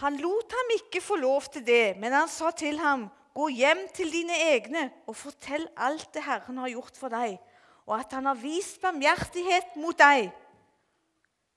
Han 0.04 0.20
lot 0.20 0.52
ham 0.52 0.76
ikke 0.76 1.00
få 1.00 1.16
lov 1.16 1.48
til 1.52 1.66
det, 1.66 1.96
men 1.96 2.12
han 2.12 2.28
sa 2.28 2.50
til 2.50 2.78
ham, 2.78 3.08
'Gå 3.32 3.48
hjem 3.48 3.88
til 3.94 4.12
dine 4.12 4.36
egne 4.52 4.90
og 5.06 5.16
fortell 5.16 5.64
alt 5.76 6.14
det 6.14 6.24
Herren 6.24 6.58
har 6.58 6.68
gjort 6.68 6.96
for 6.96 7.08
deg,' 7.08 7.40
'og 7.86 7.98
at 7.98 8.12
han 8.12 8.26
har 8.26 8.34
vist 8.34 8.80
barmhjertighet 8.80 9.76
mot 9.76 9.98
deg.' 9.98 10.32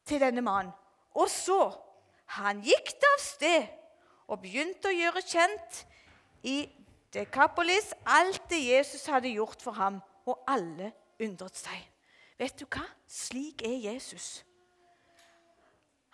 til 0.05 0.21
denne 0.21 0.41
mannen. 0.41 0.73
Og 1.15 1.29
så 1.29 1.73
han 2.37 2.61
gikk 2.61 2.91
det 3.01 3.11
av 3.11 3.21
sted 3.21 3.67
og 4.27 4.41
begynte 4.41 4.89
å 4.89 4.95
gjøre 4.95 5.21
kjent 5.25 5.85
i 6.43 6.57
Dekapolis 7.15 7.93
alt 8.05 8.49
det 8.51 8.59
Jesus 8.59 9.05
hadde 9.07 9.31
gjort 9.31 9.61
for 9.63 9.77
ham, 9.77 10.01
og 10.25 10.41
alle 10.49 10.91
undret 11.21 11.55
seg. 11.55 11.77
Vet 12.35 12.57
du 12.59 12.65
hva? 12.65 12.83
Slik 13.07 13.61
er 13.63 13.77
Jesus. 13.85 14.43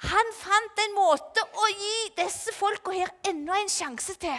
Han 0.01 0.31
fant 0.37 0.81
en 0.83 0.95
måte 0.97 1.41
å 1.41 1.69
gi 1.71 1.95
disse 2.19 2.53
folka 2.53 2.93
her 2.93 3.09
enda 3.29 3.57
en 3.57 3.71
sjanse 3.71 4.13
til. 4.21 4.37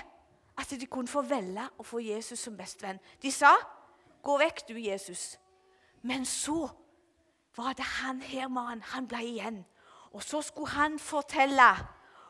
At 0.59 0.71
de 0.71 0.87
kunne 0.87 1.09
få 1.09 1.23
velge 1.23 1.69
å 1.79 1.83
få 1.83 1.99
Jesus 1.99 2.39
som 2.39 2.57
bestevenn. 2.57 3.01
De 3.23 3.33
sa, 3.33 3.55
'Gå 4.23 4.39
vekk, 4.39 4.69
du, 4.69 4.75
Jesus.' 4.79 5.39
Men 6.03 6.25
så 6.27 6.69
var 7.57 7.73
det 7.73 7.85
han 7.85 8.23
her 8.23 8.49
mannen. 8.49 8.83
Han 8.83 9.09
ble 9.09 9.25
igjen. 9.25 9.65
Og 10.13 10.23
så 10.23 10.43
skulle 10.43 10.69
han 10.69 10.99
fortelle 10.99 11.77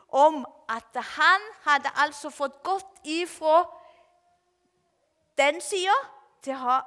om 0.09 0.45
at 0.69 0.95
han 0.95 1.41
hadde 1.61 1.89
altså 1.95 2.29
fått 2.29 2.63
gått 2.63 2.99
ifra 3.03 3.63
den 5.37 5.61
sida 5.61 5.95
til 6.41 6.53
å 6.53 6.57
ha 6.57 6.77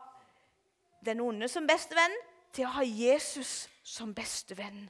den 1.06 1.20
onde 1.20 1.48
som 1.48 1.66
bestevenn, 1.66 2.14
til 2.52 2.66
å 2.66 2.76
ha 2.78 2.84
Jesus 2.86 3.68
som 3.82 4.14
bestevenn 4.14 4.86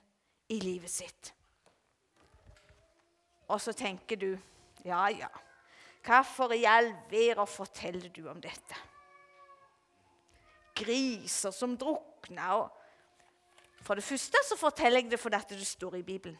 i 0.49 0.61
livet 0.61 0.91
sitt. 0.91 1.33
Og 3.49 3.61
så 3.61 3.73
tenker 3.73 4.17
du 4.17 4.31
ja, 4.85 5.09
ja, 5.09 5.29
hvorfor 6.07 6.55
i 6.55 6.65
all 6.65 6.93
verden 7.11 7.47
forteller 7.51 8.09
du 8.15 8.29
om 8.31 8.41
dette? 8.41 8.79
Griser 10.77 11.55
som 11.55 11.77
drukner 11.79 12.69
For 13.83 13.95
det 13.95 14.05
første 14.05 14.41
så 14.49 14.57
forteller 14.59 15.05
jeg 15.05 15.11
det 15.13 15.21
fordi 15.21 15.39
det 15.55 15.67
står 15.67 15.97
i 15.97 16.03
Bibelen. 16.03 16.39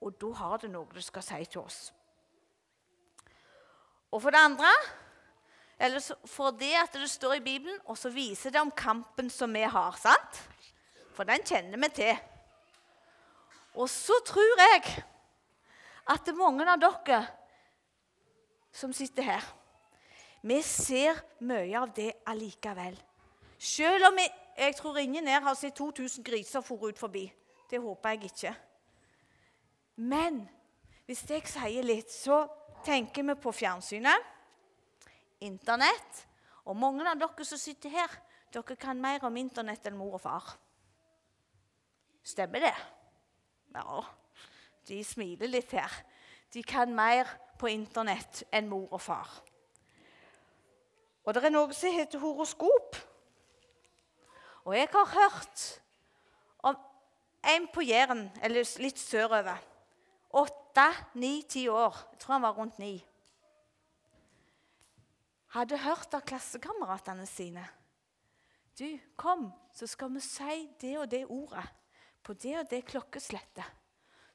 Og 0.00 0.14
da 0.20 0.30
har 0.38 0.60
det 0.62 0.70
noe 0.70 0.88
det 0.94 1.02
skal 1.04 1.24
si 1.26 1.44
til 1.44 1.64
oss. 1.64 1.92
Og 4.10 4.22
for 4.22 4.30
det 4.30 4.38
andre 4.38 4.70
eller 5.80 6.04
fordi 6.28 6.74
at 6.76 6.92
det 6.92 7.08
står 7.08 7.38
i 7.38 7.40
Bibelen, 7.44 7.78
og 7.88 7.96
så 7.98 8.10
viser 8.12 8.52
det 8.52 8.60
om 8.60 8.70
kampen 8.70 9.30
som 9.32 9.54
vi 9.54 9.62
har. 9.64 9.96
sant? 9.96 10.42
For 11.16 11.24
den 11.24 11.40
kjenner 11.40 11.80
vi 11.80 11.88
til. 11.96 12.18
Og 13.74 13.88
så 13.88 14.12
tror 14.26 14.60
jeg 14.60 14.82
at 16.10 16.26
det 16.26 16.34
mange 16.36 16.66
av 16.68 16.80
dere 16.82 17.22
som 18.72 18.92
sitter 18.92 19.26
her 19.26 19.48
Vi 20.42 20.62
ser 20.64 21.18
mye 21.44 21.76
av 21.76 21.90
det 21.92 22.12
allikevel. 22.26 22.94
Selv 23.60 24.06
om 24.08 24.16
jeg, 24.18 24.30
jeg 24.56 24.76
tror 24.78 24.96
ingen 24.98 25.26
her 25.28 25.42
har 25.44 25.54
sett 25.54 25.76
2000 25.76 26.24
griser 26.24 26.64
for 26.64 26.88
ut 26.88 26.98
forbi. 26.98 27.26
Det 27.70 27.80
håper 27.80 28.14
jeg 28.14 28.30
ikke. 28.30 28.54
Men 29.96 30.40
hvis 31.04 31.26
jeg 31.28 31.44
sier 31.44 31.84
litt, 31.84 32.08
så 32.08 32.46
tenker 32.86 33.26
vi 33.26 33.36
på 33.36 33.52
fjernsynet, 33.52 34.28
Internett. 35.40 36.24
Og 36.68 36.76
mange 36.76 37.04
av 37.08 37.16
dere 37.20 37.44
som 37.48 37.60
sitter 37.60 37.92
her, 37.92 38.16
dere 38.52 38.76
kan 38.76 38.98
mer 39.00 39.24
om 39.24 39.36
Internett 39.40 39.86
enn 39.88 39.96
mor 39.96 40.18
og 40.18 40.22
far. 40.24 40.50
Stemmer 42.24 42.66
det? 42.66 42.74
Ja, 43.74 44.02
de 44.88 44.98
smiler 45.06 45.48
litt 45.48 45.72
her. 45.72 45.94
De 46.54 46.62
kan 46.66 46.94
mer 46.94 47.28
på 47.58 47.70
Internett 47.70 48.42
enn 48.52 48.68
mor 48.70 48.88
og 48.90 49.02
far. 49.04 49.30
Og 51.24 51.34
det 51.34 51.44
er 51.44 51.52
noe 51.52 51.76
som 51.76 51.94
heter 51.94 52.22
horoskop. 52.22 52.96
Og 54.64 54.74
jeg 54.76 54.88
har 54.92 55.12
hørt 55.14 55.66
om 56.64 56.76
en 57.54 57.68
på 57.72 57.84
Jæren, 57.84 58.28
eller 58.42 58.66
litt 58.82 58.98
sørover. 58.98 59.60
Åtte, 60.30 60.88
ni, 61.14 61.42
ti 61.48 61.68
år. 61.68 61.96
Jeg 62.12 62.20
tror 62.22 62.38
han 62.38 62.48
var 62.48 62.58
rundt 62.58 62.78
ni 62.78 62.98
hadde 65.54 65.78
hørt 65.82 66.14
av 66.14 66.24
klassekameratene 66.26 67.26
sine. 67.28 67.64
Du, 68.78 68.86
kom, 69.18 69.48
så 69.74 69.88
skal 69.90 70.12
vi 70.14 70.22
si 70.24 70.56
det 70.80 70.96
og 71.00 71.08
det 71.10 71.24
ordet 71.26 71.66
på 72.24 72.36
det 72.38 72.56
og 72.60 72.68
det 72.70 72.84
klokkeslettet. 72.88 73.66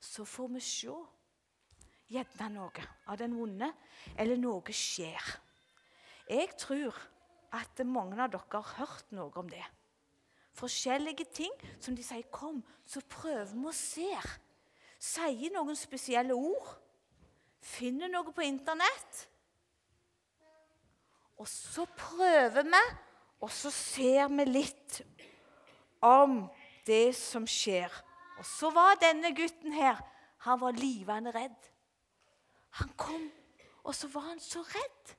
Så 0.01 0.25
får 0.27 0.51
vi 0.53 0.61
se 0.61 0.95
gjerne 2.11 2.49
noe 2.53 2.85
av 3.07 3.17
den 3.19 3.35
vonde, 3.37 3.71
eller 4.17 4.39
noe 4.39 4.75
skjer. 4.75 5.35
Jeg 6.29 6.53
tror 6.59 6.95
at 7.55 7.81
mange 7.85 8.17
av 8.21 8.31
dere 8.33 8.61
har 8.61 8.73
hørt 8.79 9.11
noe 9.15 9.31
om 9.39 9.49
det. 9.49 9.63
Forskjellige 10.55 11.25
ting 11.35 11.51
som 11.79 11.95
de 11.95 12.03
sier 12.03 12.23
'kom, 12.31 12.63
så 12.85 13.01
prøver 13.01 13.53
vi 13.53 13.65
å 13.67 13.71
se'. 13.71 14.39
Sier 14.99 15.51
noen 15.51 15.75
spesielle 15.75 16.33
ord. 16.33 16.79
Finner 17.61 18.07
noe 18.07 18.31
på 18.31 18.41
Internett 18.41 19.27
og 21.37 21.47
så 21.47 21.85
prøver 21.97 22.63
vi, 22.63 22.81
og 23.43 23.51
så 23.51 23.71
ser 23.73 24.29
vi 24.31 24.47
litt 24.47 25.01
om 26.05 26.45
det 26.87 27.15
som 27.17 27.47
skjer. 27.49 27.91
Og 28.39 28.47
så 28.47 28.71
var 28.75 28.99
denne 29.01 29.31
gutten 29.35 29.73
her 29.75 30.01
Han 30.45 30.59
var 30.61 30.75
livende 30.77 31.31
redd. 31.33 31.71
Han 32.79 32.91
kom, 32.99 33.29
og 33.83 33.95
så 33.95 34.09
var 34.11 34.29
han 34.31 34.41
så 34.43 34.63
redd. 34.67 35.15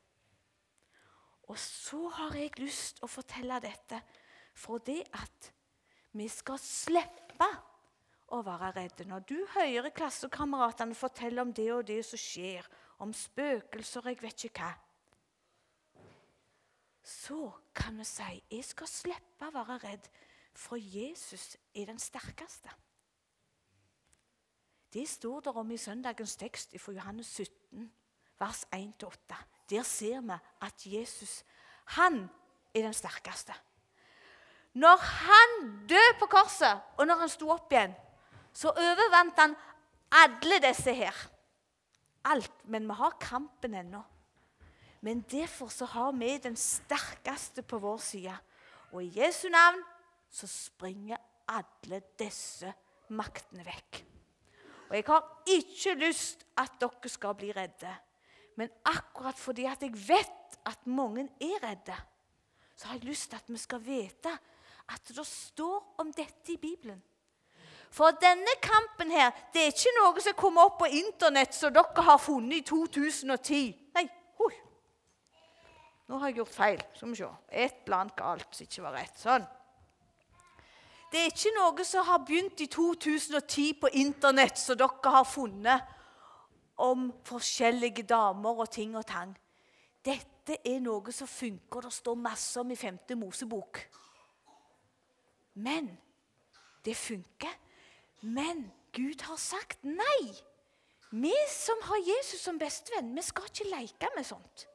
Og 1.47 1.59
så 1.59 2.09
har 2.19 2.35
jeg 2.37 2.59
lyst 2.59 2.99
å 3.05 3.09
fortelle 3.09 3.61
dette 3.63 4.01
for 4.57 4.83
det 4.85 5.03
at 5.15 5.53
vi 6.17 6.27
skal 6.33 6.59
slippe 6.61 7.49
å 8.35 8.41
være 8.45 8.73
redde. 8.81 9.07
Når 9.07 9.27
du 9.29 9.37
hører 9.55 9.95
klassekameratene 9.95 10.97
fortelle 10.99 11.45
om 11.45 11.53
det 11.55 11.69
og 11.75 11.87
det 11.87 12.01
som 12.09 12.21
skjer, 12.21 12.67
om 12.99 13.13
spøkelser 13.15 14.11
jeg 14.11 14.23
vet 14.23 14.47
ikke 14.49 14.65
hva, 14.65 14.73
så 17.07 17.39
kan 17.77 18.01
vi 18.01 18.07
si 18.09 18.41
jeg 18.51 18.65
skal 18.67 18.91
slippe 18.91 19.47
å 19.47 19.55
være 19.55 19.79
redd, 19.85 20.09
for 20.57 20.81
Jesus 20.81 21.55
er 21.77 21.93
den 21.93 22.01
sterkeste. 22.03 22.73
Det 24.93 25.09
står 25.09 25.41
der 25.41 25.59
om 25.59 25.71
i 25.71 25.77
søndagens 25.77 26.37
tekst 26.37 26.75
fra 26.81 26.93
Johannes 26.93 27.27
17, 27.27 27.93
vers 28.39 28.65
1-8. 28.75 29.35
Der 29.71 29.83
ser 29.83 30.21
vi 30.21 30.39
at 30.63 30.87
Jesus, 30.87 31.45
han 31.85 32.29
er 32.75 32.83
den 32.83 32.95
sterkeste. 32.95 33.55
Når 34.75 34.97
han 34.97 35.87
døde 35.89 36.19
på 36.19 36.27
korset, 36.27 36.81
og 36.97 37.07
når 37.07 37.23
han 37.25 37.33
sto 37.33 37.49
opp 37.51 37.73
igjen, 37.73 37.95
så 38.53 38.69
overvant 38.69 39.39
han 39.41 39.57
alle 40.13 40.61
disse 40.65 40.93
her. 40.93 41.17
Alt. 42.25 42.53
Men 42.65 42.87
vi 42.89 42.97
har 42.99 43.17
kampen 43.21 43.75
ennå. 43.75 44.03
Men 45.01 45.21
derfor 45.31 45.69
så 45.69 45.85
har 45.85 46.13
vi 46.13 46.39
den 46.39 46.57
sterkeste 46.57 47.63
på 47.63 47.79
vår 47.79 47.97
side. 47.97 48.37
Og 48.93 49.05
i 49.05 49.13
Jesu 49.21 49.49
navn 49.49 49.83
så 50.31 50.47
springer 50.47 51.17
alle 51.49 52.03
disse 52.19 52.73
maktene 53.09 53.65
vekk. 53.65 54.03
Og 54.89 54.97
jeg 54.97 55.05
har 55.07 55.25
ikke 55.47 55.95
lyst 56.01 56.47
at 56.59 56.77
dere 56.81 57.11
skal 57.11 57.35
bli 57.39 57.53
redde. 57.57 57.93
Men 58.57 58.71
akkurat 58.85 59.39
fordi 59.39 59.67
at 59.69 59.83
jeg 59.83 59.93
vet 60.09 60.59
at 60.67 60.87
mange 60.87 61.29
er 61.41 61.59
redde, 61.63 61.97
så 62.77 62.89
har 62.89 62.95
jeg 62.95 63.05
lyst 63.05 63.31
til 63.31 63.37
at 63.37 63.51
vi 63.53 63.59
skal 63.59 63.83
vite 63.85 64.33
at 64.89 65.09
det 65.09 65.27
står 65.27 65.95
om 65.99 66.13
dette 66.13 66.53
i 66.53 66.57
Bibelen. 66.57 67.03
For 67.91 68.11
denne 68.21 68.55
kampen 68.63 69.11
her, 69.11 69.31
det 69.53 69.63
er 69.63 69.73
ikke 69.73 69.95
noe 69.99 70.21
som 70.21 70.37
kommer 70.37 70.69
opp 70.69 70.79
på 70.83 70.91
Internett 70.91 71.55
som 71.55 71.73
dere 71.75 72.07
har 72.07 72.19
funnet 72.21 72.61
i 72.61 72.65
2010. 72.67 73.61
Nei, 73.97 74.07
nå 76.07 76.21
har 76.23 76.31
jeg 76.31 76.39
gjort 76.39 76.55
feil. 76.55 76.83
Skal 76.95 77.11
vi 77.11 77.19
se. 77.19 77.29
Et 77.51 77.79
eller 77.87 77.97
annet 77.99 78.19
galt 78.19 78.53
som 78.55 78.67
ikke 78.67 78.85
var 78.85 78.95
rett. 79.01 79.17
Sånn. 79.19 79.47
Det 81.13 81.21
er 81.21 81.31
ikke 81.31 81.53
noe 81.55 81.85
som 81.87 82.07
har 82.07 82.25
begynt 82.27 82.61
i 82.61 82.67
2010 82.67 83.67
på 83.81 83.91
Internett, 83.95 84.59
som 84.59 84.79
dere 84.79 85.13
har 85.15 85.27
funnet 85.29 85.93
om 86.83 87.09
forskjellige 87.25 88.05
damer 88.09 88.65
og 88.65 88.71
ting 88.71 88.97
og 88.99 89.07
tang. 89.09 89.37
Dette 90.05 90.59
er 90.67 90.81
noe 90.83 91.13
som 91.15 91.31
funker, 91.31 91.87
det 91.87 91.95
står 91.95 92.19
masse 92.21 92.61
om 92.61 92.71
i 92.71 92.77
5. 92.79 92.99
Mosebok. 93.19 93.81
Men 95.55 95.89
det 96.85 96.97
funker. 96.97 97.55
Men 98.21 98.67
Gud 98.93 99.23
har 99.23 99.39
sagt 99.41 99.85
nei. 99.85 100.35
Vi 101.11 101.35
som 101.51 101.81
har 101.87 102.03
Jesus 102.03 102.43
som 102.43 102.59
bestevenn, 102.59 103.15
vi 103.15 103.23
skal 103.23 103.47
ikke 103.49 103.71
leke 103.71 104.11
med 104.17 104.27
sånt. 104.27 104.67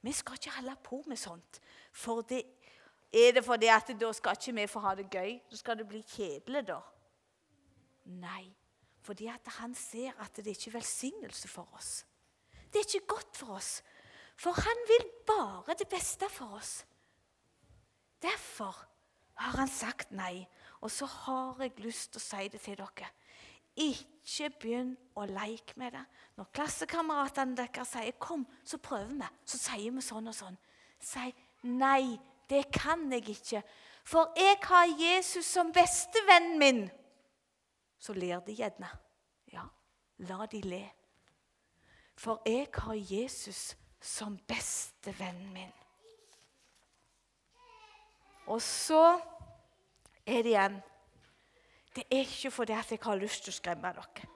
Vi 0.00 0.12
skal 0.16 0.38
ikke 0.38 0.56
holde 0.56 0.76
på 0.84 1.02
med 1.06 1.20
sånt. 1.20 1.60
For 1.92 2.24
det, 2.24 2.42
er 3.12 3.32
det 3.34 3.44
fordi 3.44 3.66
at 3.66 3.90
da 4.00 4.12
skal 4.12 4.38
ikke 4.38 4.54
vi 4.54 4.66
få 4.70 4.80
ha 4.80 4.94
det 4.94 5.10
gøy? 5.10 5.40
Så 5.50 5.56
skal 5.56 5.78
det 5.78 5.88
bli 5.88 6.02
kjedelig, 6.02 6.66
da? 6.68 6.78
Nei. 8.04 8.44
Fordi 9.02 9.26
at 9.26 9.48
han 9.58 9.74
ser 9.74 10.12
at 10.20 10.36
det 10.36 10.46
ikke 10.46 10.70
er 10.70 10.78
velsignelse 10.78 11.48
for 11.48 11.68
oss. 11.74 12.04
Det 12.72 12.78
er 12.78 12.86
ikke 12.86 13.14
godt 13.16 13.36
for 13.36 13.56
oss. 13.56 13.82
For 14.36 14.54
han 14.56 14.84
vil 14.88 15.08
bare 15.26 15.74
det 15.78 15.88
beste 15.88 16.28
for 16.30 16.54
oss. 16.56 16.84
Derfor 18.22 18.76
har 19.34 19.58
han 19.58 19.68
sagt 19.68 20.12
nei. 20.12 20.46
Og 20.80 20.90
så 20.90 21.06
har 21.06 21.56
jeg 21.60 21.80
lyst 21.84 22.12
til 22.12 22.20
å 22.20 22.24
si 22.24 22.48
det 22.52 22.60
til 22.64 22.78
dere. 22.78 23.10
Ikke 23.80 24.50
begynn 24.60 24.94
å 25.16 25.26
leke 25.28 25.76
med 25.80 25.94
det. 25.96 26.04
Når 26.36 26.50
klassekameratene 26.54 27.56
deres 27.56 27.88
sier 27.88 28.12
'kom, 28.12 28.46
så 28.64 28.78
prøver 28.78 29.14
vi', 29.14 29.36
så 29.44 29.58
sier 29.58 29.90
vi 29.90 30.00
sånn 30.00 30.28
og 30.28 30.34
sånn. 30.34 30.58
Si 31.00 31.34
'nei, 31.62 32.20
det 32.50 32.72
kan 32.72 33.12
jeg 33.12 33.28
ikke', 33.28 33.62
for 34.04 34.32
jeg 34.36 34.56
har 34.62 34.86
Jesus 34.98 35.44
som 35.44 35.72
bestevennen 35.72 36.58
min. 36.58 36.90
Så 37.98 38.12
ler 38.12 38.40
de 38.40 38.54
gjerne. 38.54 38.88
Ja, 39.52 39.62
la 40.18 40.46
de 40.46 40.60
le. 40.60 40.90
For 42.16 42.42
jeg 42.46 42.66
har 42.74 42.94
Jesus 42.94 43.76
som 44.00 44.38
bestevennen 44.38 45.52
min. 45.52 45.72
Og 48.46 48.62
så 48.62 49.20
er 50.26 50.42
det 50.42 50.46
igjen 50.46 50.82
det 51.96 52.04
er 52.10 52.22
ikke 52.22 52.50
fordi 52.50 52.72
jeg 52.72 52.98
har 53.02 53.18
lyst 53.18 53.44
til 53.44 53.52
å 53.52 53.56
skremme 53.56 53.90
dere. 53.94 54.28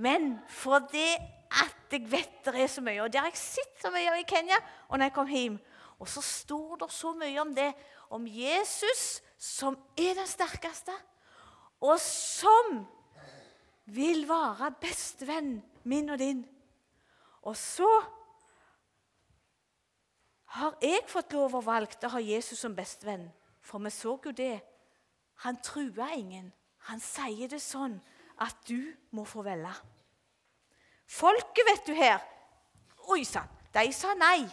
Men 0.00 0.38
fordi 0.48 1.08
at 1.52 1.92
jeg 1.92 2.06
vet 2.08 2.38
det 2.46 2.54
er 2.56 2.70
så 2.72 2.80
mye, 2.80 3.02
og 3.02 3.12
det 3.12 3.20
har 3.20 3.28
jeg 3.28 3.36
sett 3.36 3.82
så 3.82 3.90
mye 3.92 4.14
i 4.20 4.28
Kenya 4.28 4.56
og 4.88 4.96
når 4.96 5.10
jeg 5.10 5.14
kom 5.18 5.28
hjem, 5.28 5.58
og 6.02 6.08
så 6.10 6.22
står 6.24 6.80
det 6.82 6.88
så 6.90 7.12
mye 7.14 7.38
om 7.40 7.52
det, 7.54 7.68
om 8.10 8.24
Jesus 8.26 9.22
som 9.38 9.76
er 9.94 10.16
den 10.18 10.26
sterkeste, 10.26 10.94
og 11.82 12.00
som 12.02 12.80
vil 13.86 14.24
være 14.26 14.72
bestevenn 14.82 15.60
min 15.86 16.10
og 16.10 16.18
din. 16.18 16.42
Og 17.42 17.56
så 17.56 17.88
har 20.58 20.74
jeg 20.82 21.06
fått 21.10 21.34
lov 21.38 21.54
å 21.58 21.64
valge 21.64 22.02
å 22.06 22.12
ha 22.16 22.22
Jesus 22.22 22.60
som 22.62 22.74
bestevenn. 22.76 23.28
For 23.62 23.82
vi 23.82 23.90
så 23.94 24.16
jo 24.24 24.34
det. 24.34 24.58
Han 25.46 25.58
truer 25.62 26.18
ingen. 26.18 26.50
Han 26.90 27.00
sier 27.00 27.48
det 27.48 27.62
sånn 27.62 27.94
at 28.42 28.58
du 28.66 28.90
må 29.14 29.24
få 29.24 29.46
velge. 29.46 29.72
Folket, 31.06 31.66
vet 31.68 31.86
du 31.86 31.94
her 31.94 32.22
Oi 33.10 33.24
sann, 33.26 33.48
de 33.74 33.88
sa 33.94 34.14
nei. 34.14 34.46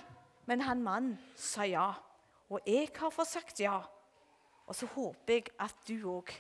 Men 0.50 0.64
han 0.66 0.82
mannen 0.82 1.18
sa 1.38 1.68
ja. 1.70 1.92
Og 2.50 2.66
jeg 2.66 2.90
har 2.96 3.14
fått 3.14 3.30
sagt 3.30 3.60
ja. 3.62 3.78
Og 4.66 4.76
så 4.78 4.88
håper 4.96 5.36
jeg 5.36 5.52
at 5.62 5.76
du 5.86 5.96
òg 6.10 6.32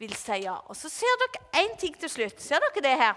vil 0.00 0.12
si 0.16 0.42
ja. 0.44 0.58
Og 0.68 0.76
så 0.76 0.90
ser 0.92 1.20
dere 1.22 1.62
én 1.62 1.76
ting 1.80 1.96
til 2.00 2.12
slutt. 2.12 2.40
Ser 2.40 2.60
dere 2.60 2.84
det 2.84 2.96
her? 3.00 3.16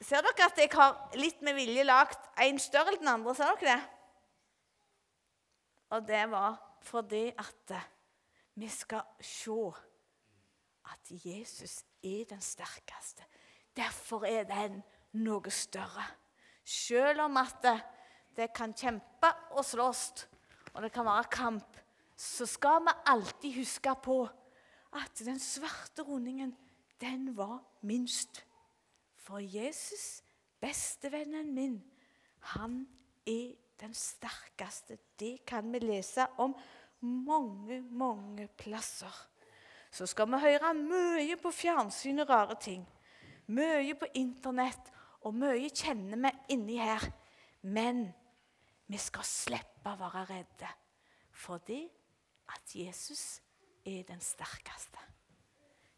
Ser 0.00 0.24
dere 0.24 0.48
at 0.48 0.60
jeg 0.60 0.72
har 0.72 0.96
litt 1.20 1.44
med 1.44 1.56
vilje 1.56 1.84
lagd 1.84 2.24
en 2.44 2.60
større 2.60 2.94
enn 2.94 3.02
den 3.04 3.12
andre? 3.12 3.34
Ser 3.36 3.52
dere 3.60 3.74
det? 3.74 3.92
Og 5.96 6.08
det 6.08 6.22
var 6.32 6.56
fordi 6.86 7.26
at 7.36 7.74
vi 8.56 8.68
skal 8.72 9.04
se 9.20 9.58
at 10.86 11.10
Jesus 11.10 11.82
er 12.02 12.24
den 12.30 12.40
sterkeste. 12.40 13.24
Derfor 13.76 14.24
er 14.24 14.48
den 14.48 14.80
noe 15.20 15.52
større. 15.52 16.04
Selv 16.64 17.26
om 17.26 17.36
at 17.36 17.68
det, 18.36 18.52
kan 18.54 18.74
kjempe 18.76 19.32
og 19.56 19.64
slåss, 19.64 20.26
og 20.74 20.82
det 20.84 20.92
kan 20.92 21.06
være 21.08 21.30
kamp, 21.32 21.78
så 22.16 22.46
skal 22.48 22.82
vi 22.84 22.94
alltid 23.12 23.58
huske 23.58 23.92
på 24.04 24.22
at 24.96 25.24
den 25.24 25.38
svarte 25.40 26.02
rundingen, 26.02 26.54
den 27.00 27.36
var 27.36 27.60
minst. 27.80 28.44
For 29.16 29.38
Jesus, 29.38 30.22
bestevennen 30.60 31.54
min, 31.54 31.82
han 32.54 32.86
er 33.26 33.54
den 33.80 33.94
sterkeste. 33.94 34.98
Det 35.20 35.44
kan 35.46 35.72
vi 35.72 35.78
lese 35.78 36.26
om 36.38 36.54
mange, 37.00 37.82
mange 37.82 38.48
plasser. 38.58 39.28
Så 39.90 40.06
skal 40.06 40.28
vi 40.30 40.40
høre 40.40 40.74
mye 40.74 41.36
på 41.40 41.50
fjernsyn 41.50 42.22
og 42.24 42.30
rare 42.30 42.56
ting. 42.60 42.86
Mye 43.46 43.94
på 43.94 44.08
Internett, 44.14 44.92
og 45.20 45.34
mye 45.34 45.70
kjenner 45.70 46.20
vi 46.22 46.54
inni 46.54 46.78
her. 46.80 47.02
Men 47.62 48.08
vi 48.86 48.98
skal 49.00 49.26
slippe 49.26 49.92
å 49.92 49.98
være 49.98 50.24
redde, 50.30 50.68
fordi 51.34 51.82
at 52.54 52.74
Jesus 52.74 53.40
er 53.86 54.04
den 54.06 54.22
sterkeste. 54.22 55.02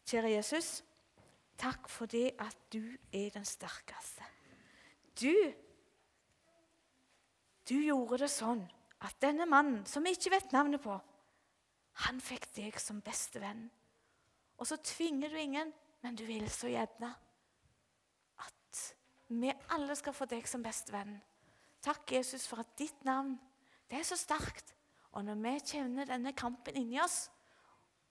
Kjære 0.09 0.33
Jesus. 0.33 0.69
Takk 1.59 1.89
for 1.91 2.09
det 2.09 2.31
at 2.39 2.55
du 2.73 2.81
er 3.13 3.29
den 3.33 3.45
sterkeste. 3.45 4.23
Du 5.21 5.33
Du 7.69 7.75
gjorde 7.77 8.23
det 8.23 8.31
sånn 8.33 8.63
at 9.05 9.19
denne 9.21 9.45
mannen, 9.45 9.83
som 9.85 10.01
vi 10.01 10.15
ikke 10.15 10.31
vet 10.33 10.53
navnet 10.55 10.81
på, 10.81 10.95
han 12.01 12.21
fikk 12.23 12.47
deg 12.55 12.79
som 12.81 12.97
bestevenn. 13.05 13.67
Og 14.57 14.65
så 14.65 14.79
tvinger 14.81 15.29
du 15.29 15.37
ingen, 15.37 15.69
men 16.01 16.15
du 16.17 16.23
vil 16.25 16.47
så 16.49 16.71
gjerne 16.71 17.11
at 18.41 18.81
vi 19.29 19.53
alle 19.75 19.95
skal 19.99 20.15
få 20.17 20.25
deg 20.31 20.49
som 20.49 20.65
bestevenn. 20.65 21.19
Takk, 21.81 22.11
Jesus, 22.11 22.47
for 22.47 22.61
at 22.63 22.77
ditt 22.79 23.05
navn 23.07 23.37
det 23.89 23.99
er 23.99 24.05
så 24.05 24.17
sterkt. 24.19 24.75
Og 25.17 25.25
når 25.25 25.39
vi 25.41 25.53
kjenner 25.71 26.05
denne 26.05 26.33
kampen 26.37 26.77
inni 26.77 26.99
oss, 27.01 27.29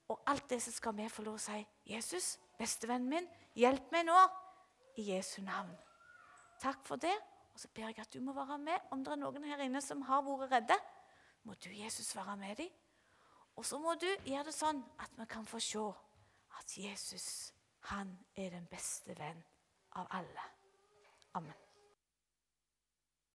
og 0.09 0.23
alt 0.27 0.49
det, 0.49 0.61
så 0.61 0.71
skal 0.73 0.95
vi 0.97 1.05
få 1.09 1.23
lov 1.23 1.37
å 1.37 1.43
si 1.43 1.59
Jesus, 1.87 2.33
bestevennen 2.57 3.11
min, 3.11 3.27
hjelp 3.55 3.91
meg 3.93 4.07
nå 4.09 4.17
i 4.97 5.05
Jesu 5.13 5.39
navn. 5.45 5.71
Takk 6.59 6.81
for 6.87 6.99
det. 6.99 7.13
Og 7.53 7.61
så 7.61 7.69
ber 7.75 7.91
jeg 7.91 8.01
at 8.01 8.13
du 8.13 8.19
må 8.23 8.33
være 8.33 8.57
med. 8.57 8.89
Om 8.91 9.05
det 9.05 9.13
er 9.13 9.21
noen 9.21 9.47
her 9.47 9.63
inne 9.63 9.81
som 9.85 10.01
har 10.09 10.25
vært 10.25 10.51
redde, 10.55 10.79
må 11.45 11.55
du, 11.61 11.69
Jesus, 11.71 12.11
være 12.17 12.35
med 12.41 12.57
dem. 12.59 12.73
Og 13.55 13.65
så 13.65 13.79
må 13.79 13.95
du 13.99 14.07
gjøre 14.07 14.49
det 14.49 14.55
sånn 14.55 14.81
at 15.03 15.15
vi 15.19 15.29
kan 15.29 15.47
få 15.47 15.61
se 15.63 15.87
at 16.59 16.77
Jesus, 16.79 17.53
han 17.91 18.17
er 18.35 18.53
den 18.55 18.67
beste 18.71 19.15
venn 19.19 19.43
av 19.99 20.07
alle. 20.15 20.51
Amen. 21.35 21.68